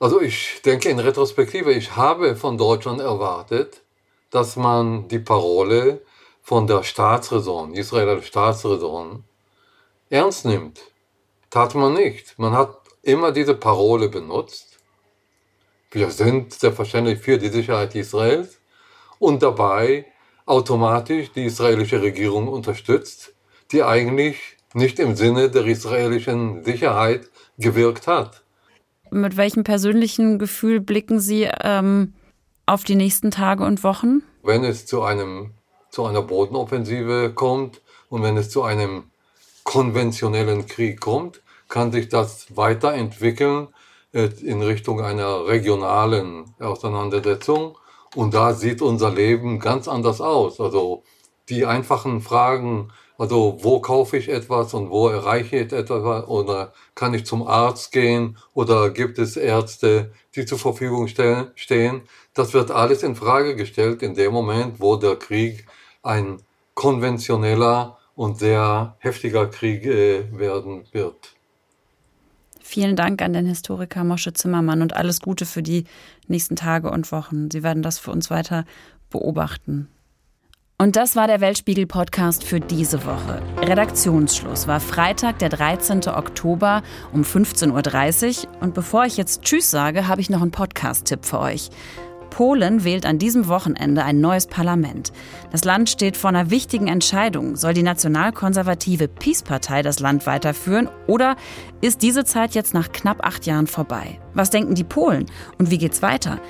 Also 0.00 0.20
ich 0.20 0.60
denke 0.64 0.88
in 0.88 0.98
Retrospektive, 0.98 1.72
ich 1.72 1.94
habe 1.94 2.34
von 2.34 2.58
Deutschland 2.58 3.00
erwartet, 3.00 3.82
dass 4.30 4.56
man 4.56 5.06
die 5.06 5.20
Parole 5.20 6.02
von 6.42 6.66
der 6.66 6.82
Staatsräson, 6.82 7.74
Israeler 7.74 8.20
Staatsräson, 8.20 9.22
ernst 10.10 10.44
nimmt. 10.44 10.80
Tat 11.50 11.76
man 11.76 11.94
nicht. 11.94 12.36
Man 12.38 12.52
hat 12.52 12.76
immer 13.02 13.30
diese 13.30 13.54
Parole 13.54 14.08
benutzt. 14.08 14.78
Wir 15.92 16.10
sind 16.10 16.52
selbstverständlich 16.52 17.20
für 17.20 17.38
die 17.38 17.50
Sicherheit 17.50 17.94
Israels 17.94 18.58
und 19.22 19.42
dabei 19.42 20.06
automatisch 20.46 21.32
die 21.32 21.44
israelische 21.44 22.02
Regierung 22.02 22.48
unterstützt, 22.48 23.34
die 23.70 23.82
eigentlich 23.82 24.36
nicht 24.74 24.98
im 24.98 25.16
Sinne 25.16 25.50
der 25.50 25.64
israelischen 25.66 26.64
Sicherheit 26.64 27.30
gewirkt 27.58 28.06
hat 28.06 28.42
mit 29.12 29.36
welchem 29.36 29.62
persönlichen 29.62 30.38
Gefühl 30.38 30.80
blicken 30.80 31.20
Sie 31.20 31.48
ähm, 31.62 32.14
auf 32.66 32.84
die 32.84 32.94
nächsten 32.94 33.30
Tage 33.30 33.64
und 33.64 33.84
Wochen? 33.84 34.22
Wenn 34.42 34.64
es 34.64 34.86
zu, 34.86 35.02
einem, 35.02 35.52
zu 35.90 36.04
einer 36.06 36.22
Bodenoffensive 36.22 37.32
kommt 37.34 37.82
und 38.08 38.22
wenn 38.22 38.36
es 38.36 38.50
zu 38.50 38.62
einem 38.62 39.04
konventionellen 39.64 40.66
Krieg 40.66 41.00
kommt, 41.00 41.42
kann 41.68 41.92
sich 41.92 42.08
das 42.08 42.56
weiterentwickeln 42.56 43.68
äh, 44.12 44.28
in 44.42 44.62
Richtung 44.62 45.00
einer 45.00 45.46
regionalen 45.46 46.54
Auseinandersetzung. 46.58 47.76
Und 48.14 48.34
da 48.34 48.52
sieht 48.54 48.82
unser 48.82 49.10
Leben 49.10 49.58
ganz 49.58 49.88
anders 49.88 50.20
aus. 50.20 50.60
Also 50.60 51.02
die 51.48 51.66
einfachen 51.66 52.20
Fragen, 52.20 52.92
also 53.18 53.58
wo 53.60 53.80
kaufe 53.80 54.16
ich 54.16 54.28
etwas 54.28 54.74
und 54.74 54.90
wo 54.90 55.08
erreiche 55.08 55.56
ich 55.56 55.72
etwas 55.72 56.26
oder 56.28 56.72
kann 56.94 57.14
ich 57.14 57.24
zum 57.26 57.46
Arzt 57.46 57.92
gehen 57.92 58.36
oder 58.54 58.90
gibt 58.90 59.18
es 59.18 59.36
Ärzte, 59.36 60.12
die 60.34 60.44
zur 60.44 60.58
Verfügung 60.58 61.08
stehen? 61.08 62.02
Das 62.34 62.54
wird 62.54 62.70
alles 62.70 63.02
in 63.02 63.16
Frage 63.16 63.56
gestellt 63.56 64.02
in 64.02 64.14
dem 64.14 64.32
Moment, 64.32 64.80
wo 64.80 64.96
der 64.96 65.16
Krieg 65.16 65.66
ein 66.02 66.42
konventioneller 66.74 67.98
und 68.14 68.38
sehr 68.38 68.96
heftiger 68.98 69.46
Krieg 69.46 69.84
äh, 69.86 70.24
werden 70.38 70.84
wird. 70.92 71.31
Vielen 72.72 72.96
Dank 72.96 73.20
an 73.20 73.34
den 73.34 73.44
Historiker 73.44 74.02
Mosche 74.02 74.32
Zimmermann 74.32 74.80
und 74.80 74.96
alles 74.96 75.20
Gute 75.20 75.44
für 75.44 75.62
die 75.62 75.84
nächsten 76.26 76.56
Tage 76.56 76.90
und 76.90 77.12
Wochen. 77.12 77.50
Sie 77.50 77.62
werden 77.62 77.82
das 77.82 77.98
für 77.98 78.10
uns 78.10 78.30
weiter 78.30 78.64
beobachten. 79.10 79.88
Und 80.78 80.96
das 80.96 81.14
war 81.14 81.26
der 81.26 81.42
Weltspiegel-Podcast 81.42 82.44
für 82.44 82.60
diese 82.60 83.04
Woche. 83.04 83.42
Redaktionsschluss 83.58 84.68
war 84.68 84.80
Freitag, 84.80 85.38
der 85.40 85.50
13. 85.50 86.08
Oktober 86.08 86.82
um 87.12 87.24
15.30 87.24 88.46
Uhr. 88.46 88.62
Und 88.62 88.72
bevor 88.72 89.04
ich 89.04 89.18
jetzt 89.18 89.42
Tschüss 89.42 89.70
sage, 89.70 90.08
habe 90.08 90.22
ich 90.22 90.30
noch 90.30 90.40
einen 90.40 90.50
Podcast-Tipp 90.50 91.26
für 91.26 91.40
euch. 91.40 91.68
Polen 92.32 92.82
wählt 92.82 93.04
an 93.04 93.18
diesem 93.18 93.46
Wochenende 93.46 94.04
ein 94.04 94.22
neues 94.22 94.46
Parlament. 94.46 95.12
Das 95.50 95.64
Land 95.64 95.90
steht 95.90 96.16
vor 96.16 96.30
einer 96.30 96.50
wichtigen 96.50 96.88
Entscheidung. 96.88 97.56
Soll 97.56 97.74
die 97.74 97.82
nationalkonservative 97.82 99.06
Peace-Partei 99.06 99.82
das 99.82 100.00
Land 100.00 100.24
weiterführen 100.24 100.88
oder 101.06 101.36
ist 101.82 102.00
diese 102.00 102.24
Zeit 102.24 102.54
jetzt 102.54 102.72
nach 102.72 102.90
knapp 102.90 103.22
acht 103.22 103.44
Jahren 103.44 103.66
vorbei? 103.66 104.18
Was 104.32 104.48
denken 104.48 104.74
die 104.74 104.82
Polen 104.82 105.26
und 105.58 105.70
wie 105.70 105.76
geht's 105.76 106.00
weiter? 106.00 106.40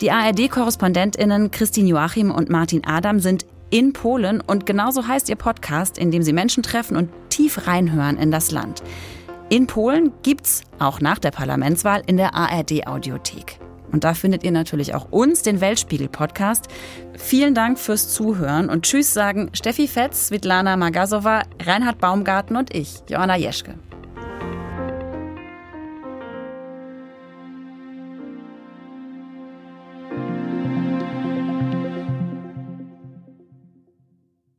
Die 0.00 0.10
ARD-KorrespondentInnen 0.10 1.50
Christine 1.50 1.90
Joachim 1.90 2.30
und 2.30 2.48
Martin 2.48 2.86
Adam 2.86 3.20
sind 3.20 3.44
in 3.68 3.92
Polen 3.92 4.40
und 4.40 4.64
genauso 4.64 5.06
heißt 5.06 5.28
ihr 5.28 5.36
Podcast, 5.36 5.98
in 5.98 6.10
dem 6.10 6.22
sie 6.22 6.32
Menschen 6.32 6.62
treffen 6.62 6.96
und 6.96 7.10
tief 7.28 7.66
reinhören 7.66 8.16
in 8.16 8.30
das 8.30 8.52
Land. 8.52 8.82
In 9.50 9.66
Polen 9.66 10.12
gibt's 10.22 10.62
auch 10.78 11.02
nach 11.02 11.18
der 11.18 11.30
Parlamentswahl 11.30 12.02
in 12.06 12.16
der 12.16 12.34
ARD 12.34 12.86
Audiothek. 12.86 13.60
Und 13.96 14.04
da 14.04 14.12
findet 14.12 14.44
ihr 14.44 14.52
natürlich 14.52 14.94
auch 14.94 15.10
uns, 15.10 15.40
den 15.40 15.62
Weltspiegel-Podcast. 15.62 16.68
Vielen 17.16 17.54
Dank 17.54 17.78
fürs 17.78 18.12
Zuhören 18.12 18.68
und 18.68 18.82
Tschüss 18.82 19.14
sagen 19.14 19.48
Steffi 19.54 19.88
Fetz, 19.88 20.26
Svetlana 20.26 20.76
Magasova, 20.76 21.44
Reinhard 21.62 21.98
Baumgarten 21.98 22.56
und 22.56 22.74
ich, 22.74 23.00
Joanna 23.08 23.38
Jeschke. 23.38 23.76